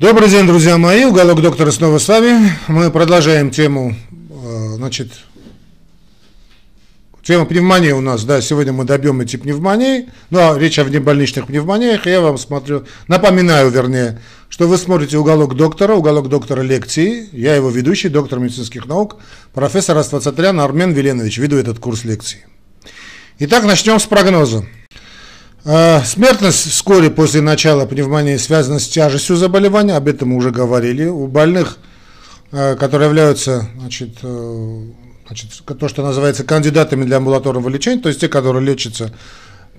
Добрый 0.00 0.30
день, 0.30 0.46
друзья 0.46 0.78
мои. 0.78 1.04
Уголок 1.04 1.42
доктора 1.42 1.70
снова 1.70 1.98
с 1.98 2.08
вами. 2.08 2.52
Мы 2.68 2.90
продолжаем 2.90 3.50
тему, 3.50 3.94
э, 4.10 4.68
значит, 4.76 5.12
тема 7.22 7.44
пневмонии 7.44 7.90
у 7.90 8.00
нас, 8.00 8.24
да, 8.24 8.40
сегодня 8.40 8.72
мы 8.72 8.84
добьем 8.84 9.20
эти 9.20 9.36
пневмонии, 9.36 10.08
ну, 10.30 10.38
а 10.38 10.58
речь 10.58 10.78
о 10.78 10.84
внебольничных 10.84 11.48
пневмониях, 11.48 12.06
я 12.06 12.22
вам 12.22 12.38
смотрю, 12.38 12.86
напоминаю, 13.08 13.68
вернее, 13.68 14.22
что 14.48 14.66
вы 14.68 14.78
смотрите 14.78 15.18
уголок 15.18 15.54
доктора, 15.54 15.92
уголок 15.92 16.30
доктора 16.30 16.62
лекции, 16.62 17.28
я 17.32 17.54
его 17.54 17.68
ведущий, 17.68 18.08
доктор 18.08 18.38
медицинских 18.38 18.86
наук, 18.86 19.18
профессор 19.52 19.98
Аствацатрян 19.98 20.58
Армен 20.60 20.92
Веленович, 20.92 21.36
веду 21.36 21.58
этот 21.58 21.78
курс 21.78 22.04
лекций. 22.04 22.46
Итак, 23.38 23.64
начнем 23.64 24.00
с 24.00 24.06
прогноза. 24.06 24.64
А, 25.64 26.02
смертность 26.04 26.70
вскоре 26.70 27.10
после 27.10 27.42
начала 27.42 27.84
пневмонии 27.84 28.36
связана 28.36 28.78
с 28.78 28.88
тяжестью 28.88 29.36
заболевания, 29.36 29.94
об 29.94 30.08
этом 30.08 30.30
мы 30.30 30.36
уже 30.36 30.50
говорили. 30.50 31.04
У 31.04 31.26
больных, 31.26 31.76
а, 32.50 32.76
которые 32.76 33.08
являются, 33.08 33.68
значит, 33.78 34.18
э, 34.22 34.82
значит, 35.26 35.50
то, 35.78 35.88
что 35.88 36.02
называется 36.02 36.44
кандидатами 36.44 37.04
для 37.04 37.18
амбулаторного 37.18 37.68
лечения, 37.68 38.00
то 38.00 38.08
есть 38.08 38.20
те, 38.20 38.28
которые 38.28 38.64
лечатся 38.64 39.12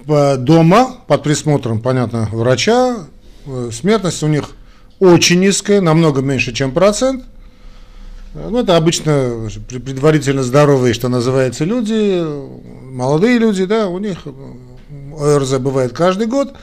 дома 0.05 0.97
под 1.07 1.23
присмотром, 1.23 1.81
понятно, 1.81 2.27
врача, 2.31 3.07
э, 3.45 3.69
смертность 3.71 4.21
у 4.23 4.27
них 4.27 4.51
очень 4.99 5.39
низкая, 5.39 5.81
намного 5.81 6.21
меньше, 6.21 6.53
чем 6.53 6.71
процент. 6.71 7.25
Ну, 8.33 8.59
это 8.59 8.77
обычно 8.77 9.49
предварительно 9.67 10.43
здоровые, 10.43 10.93
что 10.93 11.09
называется, 11.09 11.65
люди, 11.65 12.23
молодые 12.91 13.39
люди, 13.39 13.65
да, 13.65 13.87
у 13.87 13.99
них 13.99 14.19
ОРЗ 15.19 15.59
бывает 15.59 15.93
каждый 15.93 16.27
год, 16.27 16.53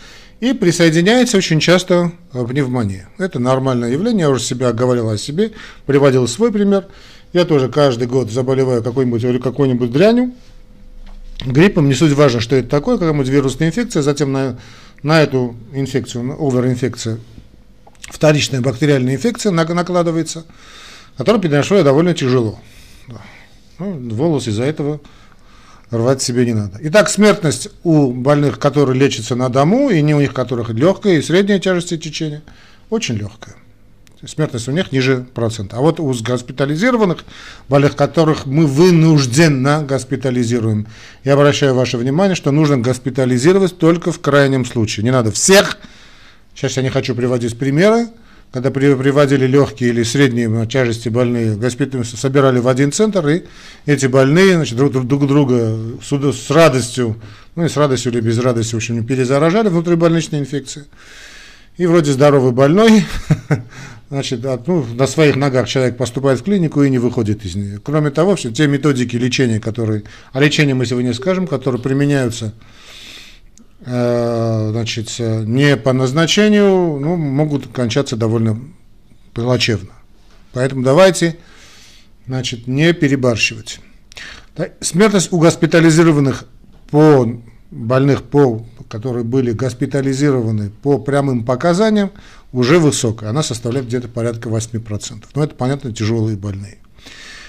и 0.41 0.53
присоединяется 0.53 1.37
очень 1.37 1.61
часто 1.61 2.13
пневмония. 2.33 3.09
Это 3.19 3.39
нормальное 3.39 3.91
явление, 3.91 4.23
я 4.23 4.31
уже 4.31 4.43
себя 4.43 4.73
говорил 4.73 5.09
о 5.09 5.19
себе, 5.19 5.53
приводил 5.87 6.29
свой 6.29 6.53
пример. 6.53 6.87
Я 7.33 7.45
тоже 7.45 7.69
каждый 7.69 8.07
год 8.07 8.31
заболеваю 8.31 8.83
какой-нибудь 8.83 9.23
или 9.25 9.39
какой-нибудь 9.39 9.93
дрянью, 9.93 10.33
гриппом, 11.45 11.89
не 11.89 11.95
суть 11.95 12.13
важно, 12.13 12.41
что 12.41 12.57
это 12.57 12.69
такое, 12.69 12.97
какая-нибудь 12.97 13.29
вирусная 13.29 13.69
инфекция, 13.69 14.03
затем 14.03 14.33
на, 14.33 14.59
на 15.03 15.23
эту 15.23 15.55
инфекцию, 15.73 16.25
на 16.25 16.35
оверинфекция, 16.35 17.19
вторичная 18.01 18.61
бактериальная 18.61 19.17
инфекция 19.17 19.53
накладывается, 19.53 20.45
которую 21.17 21.43
переношу 21.43 21.77
я 21.77 21.83
довольно 21.83 22.15
тяжело. 22.15 22.59
Ну, 23.79 24.15
волос 24.15 24.49
из-за 24.49 24.65
этого 24.65 25.01
рвать 25.91 26.23
себе 26.23 26.45
не 26.45 26.55
надо. 26.55 26.79
Итак, 26.83 27.09
смертность 27.09 27.69
у 27.83 28.13
больных, 28.13 28.59
которые 28.59 28.99
лечатся 28.99 29.35
на 29.35 29.49
дому, 29.49 29.91
и 29.91 30.03
не 30.03 30.15
у 30.15 30.21
них, 30.21 30.33
которых 30.33 30.71
легкая 30.71 31.15
и 31.15 31.23
средняя 31.23 31.59
тяжесть 31.59 31.99
течения, 32.01 32.43
очень 32.91 33.17
легкая. 33.17 33.55
Смертность 34.27 34.67
у 34.67 34.73
них 34.73 34.91
ниже 34.91 35.27
процента. 35.33 35.77
А 35.77 35.81
вот 35.81 36.01
у 36.01 36.13
госпитализированных 36.13 37.25
больных, 37.69 37.95
которых 37.95 38.47
мы 38.47 38.67
вынужденно 38.67 39.85
госпитализируем, 39.89 40.89
я 41.23 41.35
обращаю 41.35 41.75
ваше 41.75 41.99
внимание, 41.99 42.35
что 42.35 42.51
нужно 42.51 42.79
госпитализировать 42.79 43.79
только 43.79 44.11
в 44.11 44.21
крайнем 44.21 44.65
случае. 44.65 45.05
Не 45.05 45.13
надо 45.13 45.31
всех, 45.31 45.79
сейчас 46.53 46.77
я 46.77 46.83
не 46.83 46.89
хочу 46.89 47.15
приводить 47.15 47.57
примеры, 47.57 48.09
когда 48.51 48.71
приводили 48.71 49.47
легкие 49.47 49.91
или 49.91 50.03
средние 50.03 50.67
тяжести 50.67 51.09
больные, 51.09 51.55
госпитали 51.55 52.03
собирали 52.03 52.59
в 52.59 52.69
один 52.69 52.93
центр, 52.93 53.27
и 53.29 53.43
эти 53.85 54.07
больные 54.07 54.55
значит, 54.55 54.77
друг, 54.77 54.93
друг 55.07 55.27
друга 55.27 55.77
с 56.01 56.51
радостью, 56.51 57.21
ну 57.57 57.65
и 57.67 57.69
с 57.69 57.77
радостью 57.77 58.13
или 58.13 58.21
без 58.21 58.39
радости, 58.39 58.75
в 58.75 58.79
общем, 58.79 59.05
перезаражали 59.05 59.69
внутрибольничные 59.69 60.41
инфекции. 60.41 60.85
И 61.77 61.87
вроде 61.87 62.13
здоровый 62.13 62.53
больной, 62.53 63.05
значит, 64.11 64.41
ну, 64.67 64.85
на 64.95 65.07
своих 65.07 65.37
ногах 65.37 65.69
человек 65.69 65.97
поступает 65.97 66.41
в 66.41 66.43
клинику 66.43 66.83
и 66.83 66.91
не 66.91 66.99
выходит 66.99 67.45
из 67.45 67.55
нее. 67.55 67.81
Кроме 67.83 68.11
того, 68.11 68.35
все 68.35 68.51
те 68.51 68.67
методики 68.67 69.15
лечения, 69.17 69.61
которые, 69.61 70.05
а 70.33 70.41
лечение 70.41 70.75
мы 70.75 70.87
сегодня 70.87 71.13
скажем, 71.13 71.47
которые 71.47 71.81
применяются 71.81 72.53
значит, 73.89 75.19
не 75.19 75.77
по 75.77 75.93
назначению, 75.93 76.99
ну, 77.01 77.17
могут 77.17 77.69
кончаться 77.69 78.17
довольно 78.17 78.61
плачевно. 79.33 79.91
Поэтому 80.53 80.83
давайте, 80.83 81.39
значит, 82.27 82.67
не 82.67 82.93
перебарщивать. 82.93 83.81
Смертность 84.81 85.33
у 85.33 85.39
госпитализированных 85.39 86.45
по 86.91 87.41
больных, 87.71 88.25
по, 88.25 88.67
которые 88.91 89.25
были 89.25 89.53
госпитализированы 89.53 90.71
по 90.83 90.99
прямым 90.99 91.45
показаниям, 91.45 92.11
уже 92.53 92.79
высокая. 92.79 93.31
Она 93.31 93.43
составляет 93.43 93.87
где-то 93.87 94.09
порядка 94.09 94.51
8%. 94.51 95.25
Но 95.35 95.45
это, 95.45 95.55
понятно, 95.55 95.93
тяжелые 95.93 96.37
больные. 96.37 96.79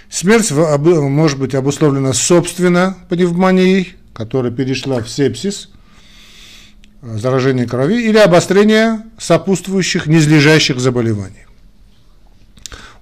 Смерть 0.10 0.52
может 0.52 1.38
быть 1.38 1.54
обусловлена 1.54 2.14
собственно 2.14 2.98
пневмонией, 3.10 3.96
которая 4.14 4.52
перешла 4.52 5.02
в 5.02 5.10
сепсис– 5.10 5.70
заражение 7.02 7.66
крови 7.66 8.08
или 8.08 8.18
обострение 8.18 9.04
сопутствующих 9.18 10.08
низлежащих 10.08 10.80
заболеваний. 10.80 11.46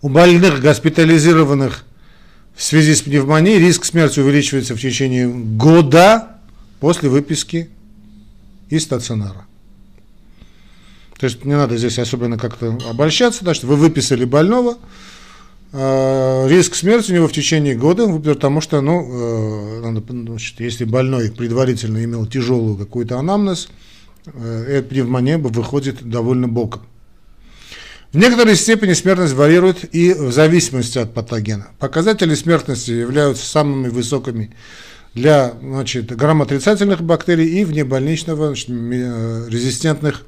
У 0.01 0.09
больных, 0.09 0.61
госпитализированных 0.61 1.83
в 2.55 2.63
связи 2.63 2.95
с 2.95 3.01
пневмонией, 3.01 3.59
риск 3.59 3.85
смерти 3.85 4.19
увеличивается 4.19 4.75
в 4.75 4.79
течение 4.79 5.27
года 5.27 6.27
после 6.79 7.09
выписки 7.09 7.69
из 8.69 8.83
стационара. 8.83 9.45
То 11.19 11.25
есть 11.25 11.45
не 11.45 11.55
надо 11.55 11.77
здесь 11.77 11.97
особенно 11.97 12.37
как-то 12.37 12.77
обольщаться, 12.89 13.43
да, 13.43 13.53
что 13.53 13.65
вы 13.65 13.75
выписали 13.75 14.23
больного, 14.23 14.77
риск 16.49 16.75
смерти 16.75 17.11
у 17.11 17.15
него 17.15 17.27
в 17.27 17.33
течение 17.33 17.75
года, 17.75 18.07
потому 18.07 18.61
что, 18.61 18.81
ну, 18.81 19.81
э, 19.83 20.01
значит, 20.09 20.59
если 20.59 20.85
больной 20.85 21.31
предварительно 21.31 22.03
имел 22.03 22.25
тяжелую 22.25 22.77
какую-то 22.77 23.19
анамнез, 23.19 23.69
Э, 24.33 24.65
эта 24.67 24.89
пневмония 24.89 25.37
выходит 25.37 26.07
довольно 26.07 26.47
боком. 26.47 26.81
В 28.11 28.17
некоторой 28.17 28.55
степени 28.55 28.93
смертность 28.93 29.33
варьирует 29.33 29.93
и 29.93 30.13
в 30.13 30.31
зависимости 30.31 30.97
от 30.97 31.13
патогена. 31.13 31.67
Показатели 31.77 32.35
смертности 32.35 32.91
являются 32.91 33.45
самыми 33.45 33.89
высокими 33.89 34.55
для 35.13 35.53
значит, 35.61 36.15
грамотрицательных 36.15 37.01
бактерий 37.01 37.61
и 37.61 37.65
внебольничного 37.65 38.47
значит, 38.47 38.69
э, 38.69 39.47
резистентных 39.49 40.25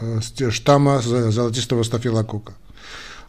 э, 0.00 0.20
штамма 0.50 1.00
золотистого 1.00 1.82
стафилококка. 1.82 2.54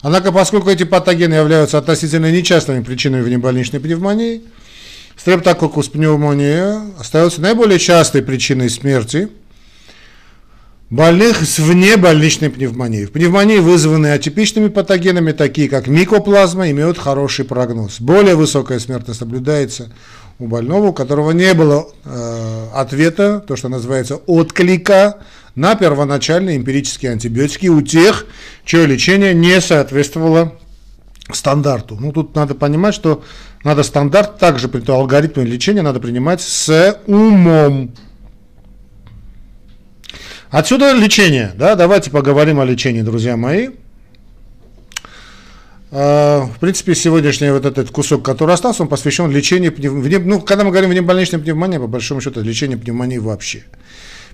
Однако, 0.00 0.32
поскольку 0.32 0.70
эти 0.70 0.84
патогены 0.84 1.34
являются 1.34 1.78
относительно 1.78 2.30
нечастыми 2.30 2.82
причинами 2.82 3.22
внебольничной 3.22 3.80
пневмонии, 3.80 4.42
стрептококкус 5.16 5.88
пневмония 5.88 6.82
остается 6.98 7.40
наиболее 7.40 7.78
частой 7.78 8.22
причиной 8.22 8.70
смерти– 8.70 9.28
больных 10.90 11.42
с 11.42 11.58
внебольничной 11.58 12.50
пневмонией. 12.50 13.06
Пневмонии, 13.06 13.58
вызванные 13.58 14.14
атипичными 14.14 14.68
патогенами, 14.68 15.32
такие 15.32 15.68
как 15.68 15.86
микоплазма, 15.86 16.70
имеют 16.70 16.98
хороший 16.98 17.44
прогноз. 17.44 18.00
Более 18.00 18.34
высокая 18.34 18.78
смертность 18.78 19.20
наблюдается 19.20 19.92
у 20.38 20.46
больного, 20.46 20.88
у 20.88 20.92
которого 20.92 21.32
не 21.32 21.52
было 21.52 21.88
э, 22.04 22.66
ответа, 22.74 23.40
то, 23.46 23.56
что 23.56 23.68
называется 23.68 24.16
отклика 24.16 25.18
на 25.58 25.74
первоначальные 25.74 26.56
эмпирические 26.56 27.12
антибиотики 27.12 27.66
у 27.66 27.82
тех, 27.82 28.26
чье 28.64 28.86
лечение 28.86 29.34
не 29.34 29.60
соответствовало 29.60 30.54
стандарту. 31.32 31.98
Ну, 32.00 32.12
тут 32.12 32.34
надо 32.36 32.54
понимать, 32.54 32.94
что 32.94 33.24
надо 33.64 33.82
стандарт 33.82 34.38
также, 34.38 34.70
алгоритмы 34.86 35.44
лечения 35.44 35.82
надо 35.82 35.98
принимать 35.98 36.40
с 36.40 37.00
умом. 37.06 37.92
Отсюда 40.50 40.92
лечение. 40.92 41.52
Да? 41.56 41.74
Давайте 41.74 42.10
поговорим 42.10 42.60
о 42.60 42.64
лечении, 42.64 43.02
друзья 43.02 43.36
мои. 43.36 43.70
А, 45.90 46.46
в 46.46 46.60
принципе, 46.60 46.94
сегодняшний 46.94 47.50
вот 47.50 47.66
этот 47.66 47.90
кусок, 47.90 48.24
который 48.24 48.54
остался, 48.54 48.84
он 48.84 48.88
посвящен 48.88 49.30
лечению 49.30 49.72
пневмонии. 49.72 50.16
Ну, 50.18 50.40
когда 50.40 50.62
мы 50.62 50.70
говорим 50.70 50.90
внебольничной 50.90 51.40
пневмонии, 51.40 51.78
по 51.78 51.88
большому 51.88 52.20
счету, 52.20 52.42
лечение 52.42 52.78
пневмонии 52.78 53.18
вообще. 53.18 53.64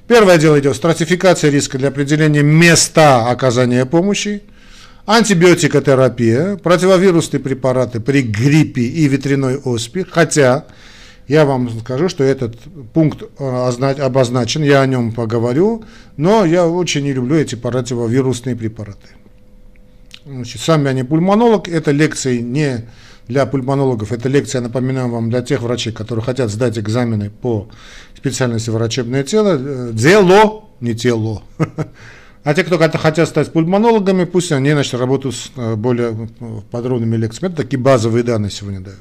Первое 0.06 0.36
дело 0.36 0.60
идет 0.60 0.76
стратификация 0.76 1.50
риска 1.50 1.78
для 1.78 1.88
определения 1.88 2.42
места 2.42 3.30
оказания 3.30 3.86
помощи, 3.86 4.42
антибиотикотерапия, 5.06 6.56
противовирусные 6.56 7.40
препараты 7.40 8.00
при 8.00 8.20
гриппе 8.20 8.82
и 8.82 9.08
ветряной 9.08 9.56
оспе, 9.56 10.04
хотя 10.04 10.66
я 11.26 11.46
вам 11.46 11.70
скажу, 11.80 12.10
что 12.10 12.22
этот 12.22 12.56
пункт 12.92 13.22
э, 13.38 13.94
обозначен, 14.02 14.62
я 14.62 14.82
о 14.82 14.86
нем 14.86 15.12
поговорю, 15.12 15.84
но 16.18 16.44
я 16.44 16.66
очень 16.66 17.04
не 17.04 17.14
люблю 17.14 17.36
эти 17.36 17.54
противовирусные 17.54 18.56
препараты. 18.56 19.08
Значит, 20.26 20.60
сам 20.60 20.84
я 20.84 20.92
не 20.92 21.02
пульмонолог, 21.02 21.66
это 21.68 21.92
лекции 21.92 22.40
не 22.40 22.86
для 23.28 23.46
пульмонологов, 23.46 24.12
это 24.12 24.28
лекция, 24.28 24.60
напоминаю 24.60 25.08
вам, 25.08 25.30
для 25.30 25.42
тех 25.42 25.62
врачей, 25.62 25.92
которые 25.92 26.24
хотят 26.24 26.50
сдать 26.50 26.78
экзамены 26.78 27.30
по 27.30 27.68
специальности 28.16 28.70
врачебное 28.70 29.22
тело, 29.22 29.56
э, 29.58 29.90
дело, 29.92 30.64
не 30.80 30.94
тело, 30.94 31.42
А 32.44 32.52
те, 32.52 32.62
кто 32.62 32.76
хотят 32.76 33.26
стать 33.26 33.50
пульмонологами, 33.52 34.24
пусть 34.24 34.52
они 34.52 34.72
значит, 34.72 34.92
работают 34.92 35.34
с 35.34 35.50
э, 35.56 35.76
более 35.76 36.28
подробными 36.70 37.16
лекциями. 37.16 37.50
Это 37.50 37.62
такие 37.62 37.78
базовые 37.78 38.22
данные 38.22 38.50
сегодня 38.50 38.80
даю. 38.80 38.98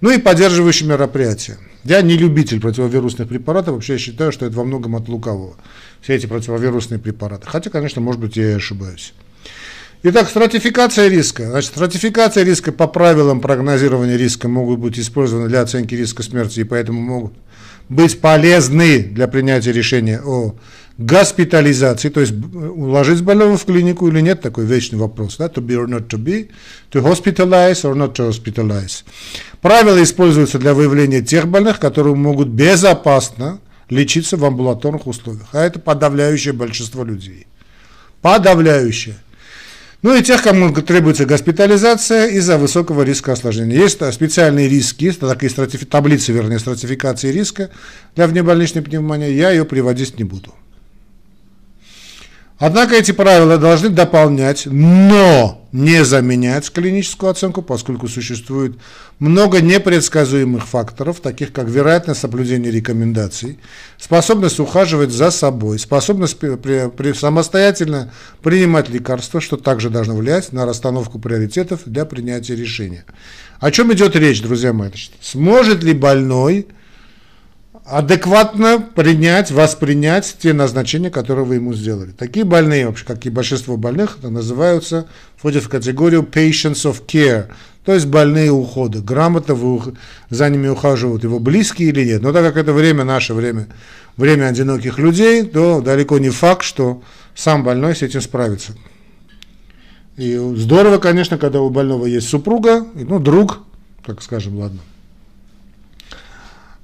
Ну 0.00 0.10
и 0.10 0.18
поддерживающие 0.18 0.88
мероприятия. 0.88 1.58
Я 1.82 2.00
не 2.02 2.16
любитель 2.16 2.60
противовирусных 2.60 3.28
препаратов, 3.28 3.74
вообще 3.74 3.94
я 3.94 3.98
считаю, 3.98 4.30
что 4.30 4.46
это 4.46 4.56
во 4.56 4.62
многом 4.62 4.94
от 4.94 5.08
лукавого. 5.08 5.56
Все 6.00 6.14
эти 6.14 6.26
противовирусные 6.26 7.00
препараты. 7.00 7.48
Хотя, 7.48 7.70
конечно, 7.70 8.00
может 8.00 8.20
быть, 8.20 8.36
я 8.36 8.52
и 8.52 8.54
ошибаюсь. 8.54 9.14
Итак, 10.08 10.28
стратификация 10.28 11.08
риска. 11.08 11.50
Значит, 11.50 11.72
стратификация 11.72 12.44
риска 12.44 12.70
по 12.70 12.86
правилам 12.86 13.40
прогнозирования 13.40 14.16
риска 14.16 14.46
могут 14.46 14.78
быть 14.78 15.00
использованы 15.00 15.48
для 15.48 15.62
оценки 15.62 15.96
риска 15.96 16.22
смерти 16.22 16.60
и 16.60 16.62
поэтому 16.62 17.00
могут 17.00 17.32
быть 17.88 18.20
полезны 18.20 19.00
для 19.00 19.26
принятия 19.26 19.72
решения 19.72 20.20
о 20.24 20.54
госпитализации, 20.96 22.10
то 22.10 22.20
есть 22.20 22.34
уложить 22.54 23.22
больного 23.22 23.56
в 23.56 23.64
клинику 23.64 24.06
или 24.06 24.20
нет, 24.20 24.40
такой 24.40 24.64
вечный 24.64 24.96
вопрос, 24.96 25.38
да, 25.38 25.46
to 25.46 25.60
be 25.60 25.74
or 25.74 25.88
not 25.88 26.06
to 26.06 26.22
be, 26.22 26.50
to 26.92 27.02
hospitalize 27.02 27.82
or 27.82 27.96
not 27.96 28.14
to 28.14 28.28
hospitalize. 28.28 29.02
Правила 29.60 30.00
используются 30.00 30.60
для 30.60 30.72
выявления 30.72 31.20
тех 31.20 31.48
больных, 31.48 31.80
которые 31.80 32.14
могут 32.14 32.46
безопасно 32.46 33.58
лечиться 33.90 34.36
в 34.36 34.44
амбулаторных 34.44 35.08
условиях, 35.08 35.48
а 35.50 35.64
это 35.64 35.80
подавляющее 35.80 36.52
большинство 36.52 37.02
людей. 37.02 37.48
Подавляющее. 38.22 39.16
Ну 40.02 40.14
и 40.14 40.22
тех, 40.22 40.42
кому 40.42 40.72
требуется 40.72 41.24
госпитализация 41.24 42.26
из-за 42.28 42.58
высокого 42.58 43.02
риска 43.02 43.32
осложнения. 43.32 43.76
Есть 43.76 44.00
специальные 44.12 44.68
риски, 44.68 45.10
такие 45.10 45.50
стратифи, 45.50 45.84
таблицы, 45.84 46.32
вернее, 46.32 46.58
стратификации 46.58 47.32
риска 47.32 47.70
для 48.14 48.26
внебольничной 48.26 48.82
пневмонии, 48.82 49.30
я 49.30 49.50
ее 49.50 49.64
приводить 49.64 50.18
не 50.18 50.24
буду. 50.24 50.54
Однако 52.58 52.94
эти 52.94 53.12
правила 53.12 53.58
должны 53.58 53.90
дополнять, 53.90 54.64
но 54.64 55.66
не 55.72 56.02
заменять 56.04 56.70
клиническую 56.72 57.30
оценку, 57.30 57.60
поскольку 57.60 58.08
существует 58.08 58.78
много 59.18 59.60
непредсказуемых 59.60 60.66
факторов, 60.66 61.20
таких 61.20 61.52
как 61.52 61.68
вероятность 61.68 62.20
соблюдения 62.20 62.70
рекомендаций, 62.70 63.58
способность 63.98 64.58
ухаживать 64.58 65.10
за 65.10 65.30
собой, 65.30 65.78
способность 65.78 66.38
при, 66.38 66.88
при, 66.88 67.12
самостоятельно 67.12 68.10
принимать 68.42 68.88
лекарства, 68.88 69.42
что 69.42 69.58
также 69.58 69.90
должно 69.90 70.16
влиять 70.16 70.54
на 70.54 70.64
расстановку 70.64 71.18
приоритетов 71.18 71.82
для 71.84 72.06
принятия 72.06 72.56
решения. 72.56 73.04
О 73.60 73.70
чем 73.70 73.92
идет 73.92 74.16
речь, 74.16 74.40
друзья 74.40 74.72
мои? 74.72 74.90
Сможет 75.20 75.82
ли 75.82 75.92
больной 75.92 76.68
адекватно 77.86 78.80
принять, 78.80 79.50
воспринять 79.50 80.36
те 80.40 80.52
назначения, 80.52 81.10
которые 81.10 81.44
вы 81.44 81.54
ему 81.56 81.72
сделали. 81.72 82.10
Такие 82.10 82.44
больные, 82.44 82.86
вообще, 82.86 83.04
как 83.04 83.24
и 83.26 83.30
большинство 83.30 83.76
больных, 83.76 84.18
это 84.18 84.28
называются, 84.28 85.06
входят 85.36 85.62
в 85.62 85.68
категорию 85.68 86.22
patients 86.22 86.84
of 86.84 87.06
care, 87.06 87.46
то 87.84 87.94
есть 87.94 88.06
больные 88.06 88.50
ухода. 88.50 89.00
Грамотно 89.00 89.54
вы, 89.54 89.94
за 90.30 90.48
ними 90.50 90.66
ухаживают 90.68 91.22
его 91.22 91.38
близкие 91.38 91.90
или 91.90 92.04
нет. 92.04 92.22
Но 92.22 92.32
так 92.32 92.44
как 92.44 92.56
это 92.56 92.72
время, 92.72 93.04
наше 93.04 93.34
время, 93.34 93.68
время 94.16 94.46
одиноких 94.46 94.98
людей, 94.98 95.44
то 95.44 95.80
далеко 95.80 96.18
не 96.18 96.30
факт, 96.30 96.64
что 96.64 97.02
сам 97.36 97.62
больной 97.62 97.94
с 97.94 98.02
этим 98.02 98.20
справится. 98.20 98.72
И 100.16 100.36
здорово, 100.56 100.98
конечно, 100.98 101.38
когда 101.38 101.60
у 101.60 101.70
больного 101.70 102.06
есть 102.06 102.28
супруга, 102.28 102.84
ну, 102.94 103.20
друг, 103.20 103.60
так 104.04 104.22
скажем, 104.22 104.58
ладно, 104.58 104.80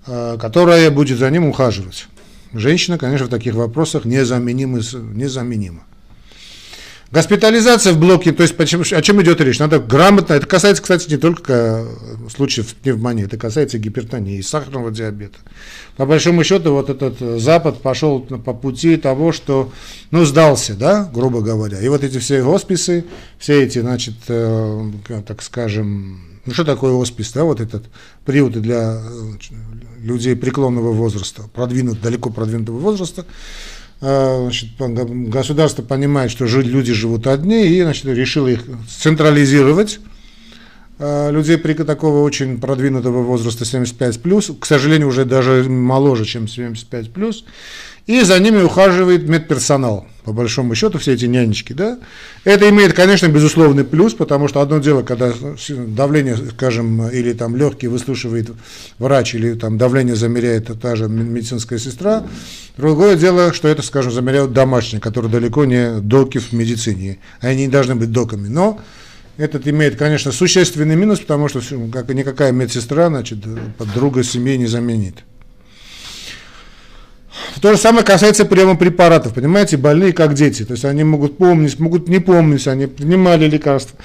которая 0.06 0.90
будет 0.90 1.18
за 1.18 1.30
ним 1.30 1.46
ухаживать. 1.46 2.08
Женщина, 2.52 2.98
конечно, 2.98 3.26
в 3.26 3.30
таких 3.30 3.54
вопросах 3.54 4.04
незаменима. 4.04 4.78
незаменима. 4.78 5.84
Госпитализация 7.12 7.92
в 7.92 7.98
блоке, 7.98 8.32
то 8.32 8.42
есть 8.42 8.56
почему, 8.56 8.84
о 8.90 9.02
чем 9.02 9.20
идет 9.20 9.38
речь? 9.42 9.58
Надо 9.58 9.78
грамотно, 9.78 10.32
это 10.32 10.46
касается, 10.46 10.82
кстати, 10.82 11.10
не 11.10 11.18
только 11.18 11.84
э, 11.86 12.28
случаев 12.34 12.74
пневмонии, 12.74 13.26
это 13.26 13.36
касается 13.36 13.78
гипертонии, 13.78 14.40
сахарного 14.40 14.90
диабета. 14.90 15.36
По 15.98 16.06
большому 16.06 16.42
счету, 16.42 16.72
вот 16.72 16.88
этот 16.88 17.18
Запад 17.38 17.82
пошел 17.82 18.20
по 18.20 18.54
пути 18.54 18.96
того, 18.96 19.32
что, 19.32 19.70
ну, 20.10 20.24
сдался, 20.24 20.72
да, 20.72 21.10
грубо 21.12 21.42
говоря. 21.42 21.78
И 21.82 21.88
вот 21.88 22.02
эти 22.02 22.16
все 22.16 22.42
хосписы, 22.42 23.04
все 23.38 23.62
эти, 23.62 23.80
значит, 23.80 24.14
э, 24.28 24.90
так 25.26 25.42
скажем, 25.42 26.18
ну 26.46 26.54
что 26.54 26.64
такое 26.64 26.92
хоспис, 26.92 27.32
да, 27.32 27.44
вот 27.44 27.60
этот 27.60 27.84
приют 28.24 28.54
для 28.54 29.02
э, 29.04 29.32
людей 30.02 30.36
преклонного 30.36 30.92
возраста, 30.92 31.42
продвинут, 31.54 32.00
далеко 32.00 32.30
продвинутого 32.30 32.78
возраста, 32.78 33.24
э, 34.00 34.38
значит, 34.42 34.70
государство 34.78 35.82
понимает, 35.82 36.30
что 36.30 36.44
люди 36.44 36.92
живут 36.92 37.26
одни, 37.26 37.66
и 37.66 37.82
значит, 37.82 38.04
решило 38.06 38.48
их 38.48 38.64
централизировать, 38.88 40.00
э, 40.98 41.30
людей 41.30 41.58
при 41.58 41.74
такого 41.74 42.22
очень 42.22 42.60
продвинутого 42.60 43.22
возраста 43.22 43.64
75 43.64 44.20
плюс, 44.20 44.50
к 44.58 44.66
сожалению, 44.66 45.08
уже 45.08 45.24
даже 45.24 45.64
моложе, 45.68 46.24
чем 46.24 46.48
75 46.48 47.12
плюс, 47.12 47.44
и 48.06 48.20
за 48.22 48.38
ними 48.38 48.62
ухаживает 48.62 49.28
медперсонал, 49.28 50.06
по 50.24 50.32
большому 50.32 50.74
счету, 50.74 50.98
все 50.98 51.14
эти 51.14 51.24
нянечки, 51.24 51.72
да. 51.72 51.98
Это 52.44 52.68
имеет, 52.68 52.92
конечно, 52.92 53.26
безусловный 53.28 53.84
плюс, 53.84 54.14
потому 54.14 54.48
что 54.48 54.60
одно 54.60 54.78
дело, 54.78 55.02
когда 55.02 55.32
давление, 55.68 56.36
скажем, 56.36 57.08
или 57.08 57.32
там 57.32 57.56
легкие 57.56 57.90
выслушивает 57.90 58.50
врач, 58.98 59.34
или 59.34 59.54
там 59.54 59.78
давление 59.78 60.14
замеряет 60.14 60.70
та 60.80 60.96
же 60.96 61.08
медицинская 61.08 61.78
сестра, 61.78 62.24
другое 62.76 63.16
дело, 63.16 63.52
что 63.52 63.68
это, 63.68 63.82
скажем, 63.82 64.12
замеряют 64.12 64.52
домашние, 64.52 65.00
которые 65.00 65.30
далеко 65.30 65.64
не 65.64 66.00
доки 66.00 66.38
в 66.38 66.52
медицине, 66.52 67.18
они 67.40 67.66
не 67.66 67.68
должны 67.68 67.96
быть 67.96 68.12
доками, 68.12 68.48
но 68.48 68.80
этот 69.38 69.66
имеет, 69.66 69.96
конечно, 69.96 70.30
существенный 70.30 70.94
минус, 70.94 71.20
потому 71.20 71.48
что 71.48 71.60
как, 71.92 72.08
никакая 72.10 72.52
медсестра, 72.52 73.08
значит, 73.08 73.38
друга 73.94 74.22
семьи 74.22 74.56
не 74.56 74.66
заменит. 74.66 75.24
То 77.62 77.70
же 77.70 77.78
самое 77.78 78.04
касается 78.04 78.44
приема 78.44 78.74
препаратов. 78.74 79.34
Понимаете, 79.34 79.76
больные 79.76 80.12
как 80.12 80.34
дети. 80.34 80.64
То 80.64 80.72
есть 80.72 80.84
они 80.84 81.04
могут 81.04 81.38
помнить, 81.38 81.78
могут 81.78 82.08
не 82.08 82.18
помнить, 82.18 82.66
они 82.66 82.86
принимали 82.86 83.48
лекарства, 83.48 83.96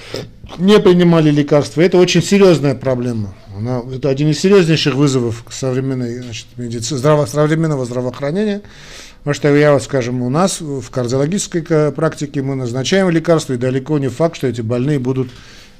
не 0.60 0.80
принимали 0.80 1.32
лекарства. 1.32 1.82
Это 1.82 1.98
очень 1.98 2.22
серьезная 2.22 2.76
проблема. 2.76 3.34
Она, 3.58 3.82
это 3.92 4.10
один 4.10 4.30
из 4.30 4.40
серьезнейших 4.40 4.94
вызовов 4.94 5.44
современной, 5.50 6.22
значит, 6.22 6.46
медици, 6.56 6.96
здраво, 6.96 7.26
современного 7.26 7.86
здравоохранения. 7.86 8.62
Потому 9.20 9.34
что 9.34 9.56
я 9.56 9.74
вот, 9.74 9.82
скажем, 9.82 10.22
у 10.22 10.30
нас 10.30 10.62
в 10.62 10.88
кардиологической 10.92 11.92
практике 11.92 12.44
мы 12.44 12.54
назначаем 12.54 13.10
лекарства, 13.10 13.54
и 13.54 13.58
далеко 13.58 13.98
не 13.98 14.10
факт, 14.10 14.36
что 14.36 14.46
эти 14.46 14.62
больные 14.62 15.00
будут 15.00 15.30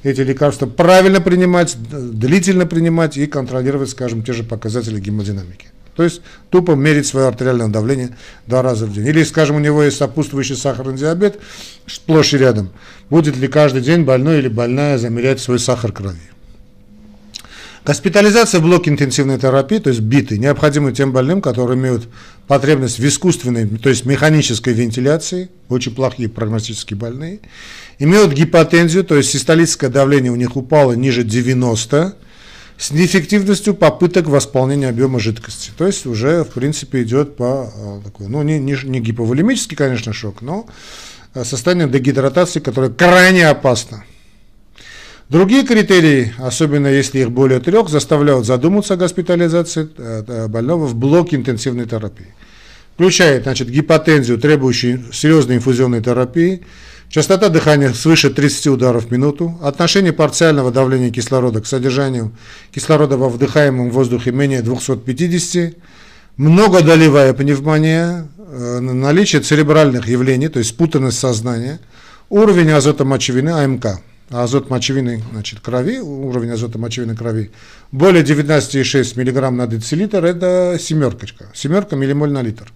эти 0.02 0.22
лекарства 0.22 0.66
правильно 0.66 1.22
принимать, 1.22 1.78
длительно 1.78 2.66
принимать 2.66 3.18
и 3.18 3.28
контролировать, 3.28 3.92
скажем, 3.92 4.24
те 4.24 4.34
же 4.34 4.42
показатели 4.42 5.00
гемодинамики. 5.00 5.68
То 5.98 6.04
есть 6.04 6.22
тупо 6.52 6.74
мерить 6.74 7.08
свое 7.08 7.28
артериальное 7.28 7.70
давление 7.70 8.16
два 8.46 8.62
раза 8.62 8.86
в 8.86 8.94
день. 8.94 9.08
Или, 9.08 9.24
скажем, 9.24 9.56
у 9.56 9.60
него 9.60 9.82
есть 9.82 9.98
сопутствующий 9.98 10.56
сахарный 10.56 10.96
диабет, 10.96 11.40
сплошь 11.88 12.36
и 12.36 12.38
рядом. 12.38 12.70
Будет 13.10 13.36
ли 13.36 13.48
каждый 13.48 13.82
день 13.82 14.04
больной 14.04 14.38
или 14.38 14.48
больная 14.48 15.00
замерять 15.00 15.40
свой 15.40 15.58
сахар 15.58 15.92
крови? 15.92 16.20
Госпитализация 17.84 18.60
в 18.60 18.64
блоке 18.64 18.92
интенсивной 18.92 19.40
терапии, 19.40 19.80
то 19.80 19.90
есть 19.90 20.02
биты, 20.02 20.38
необходима 20.38 20.92
тем 20.92 21.14
больным, 21.14 21.42
которые 21.42 21.80
имеют 21.80 22.08
потребность 22.46 23.00
в 23.00 23.08
искусственной, 23.08 23.66
то 23.66 23.90
есть 23.90 24.06
механической 24.06 24.74
вентиляции, 24.74 25.50
очень 25.68 25.96
плохие 25.96 26.30
прогностические 26.30 26.98
больные, 26.98 27.40
имеют 27.98 28.34
гипотензию, 28.34 29.04
то 29.04 29.16
есть 29.16 29.32
систолическое 29.32 29.90
давление 29.90 30.32
у 30.32 30.36
них 30.36 30.58
упало 30.58 30.94
ниже 30.94 31.24
90, 31.24 32.16
с 32.78 32.92
неэффективностью 32.92 33.74
попыток 33.74 34.28
восполнения 34.28 34.90
объема 34.90 35.20
жидкости. 35.20 35.72
То 35.78 35.88
есть 35.88 36.06
уже, 36.06 36.44
в 36.44 36.50
принципе, 36.50 37.02
идет 37.04 37.36
по 37.36 37.72
а, 37.74 38.02
такой, 38.04 38.28
ну, 38.28 38.44
не, 38.44 38.60
не, 38.60 38.78
не 38.84 39.00
гиповолемический, 39.00 39.76
конечно, 39.76 40.14
шок, 40.14 40.42
но 40.42 40.68
а, 41.34 41.44
состояние 41.44 41.90
дегидратации, 41.90 42.60
которое 42.60 42.92
крайне 42.92 43.48
опасно. 43.48 44.04
Другие 45.30 45.66
критерии, 45.66 46.34
особенно 46.38 46.88
если 46.88 47.20
их 47.20 47.32
более 47.32 47.60
трех, 47.60 47.90
заставляют 47.90 48.46
задуматься 48.46 48.94
о 48.94 48.98
госпитализации 48.98 49.90
э, 49.98 50.48
больного 50.48 50.86
в 50.86 50.96
блоке 50.96 51.36
интенсивной 51.36 51.86
терапии. 51.86 52.34
Включает 52.94 53.44
значит, 53.44 53.70
гипотензию, 53.70 54.38
требующую 54.38 55.12
серьезной 55.12 55.58
инфузионной 55.58 56.02
терапии, 56.02 56.64
Частота 57.10 57.48
дыхания 57.48 57.94
свыше 57.94 58.30
30 58.30 58.68
ударов 58.68 59.06
в 59.06 59.12
минуту. 59.12 59.58
Отношение 59.62 60.12
парциального 60.12 60.72
давления 60.72 61.10
кислорода 61.10 61.62
к 61.62 61.66
содержанию 61.66 62.34
кислорода 62.74 63.16
во 63.16 63.30
вдыхаемом 63.30 63.92
воздухе 63.92 64.32
менее 64.32 64.62
250. 64.62 65.76
Многодолевая 66.36 67.34
пневмония, 67.34 68.28
э, 68.38 68.80
наличие 68.80 69.42
церебральных 69.42 70.08
явлений, 70.08 70.50
то 70.50 70.60
есть 70.60 70.72
спутанность 70.72 71.18
сознания, 71.18 71.80
уровень 72.30 72.72
азота 72.72 73.06
мочевины, 73.06 73.50
АМК, 73.50 74.02
азот 74.30 74.70
мочевины 74.70 75.24
значит, 75.32 75.62
крови, 75.62 76.00
уровень 76.00 76.52
азота 76.52 76.78
мочевины 76.78 77.16
крови 77.16 77.52
более 77.92 78.24
19,6 78.24 79.16
мг 79.16 79.50
на 79.50 79.66
децилитр, 79.66 80.24
это 80.26 80.78
семерка, 80.80 81.26
семерка 81.54 81.96
миллимоль 81.96 82.32
на 82.32 82.42
литр. 82.42 82.72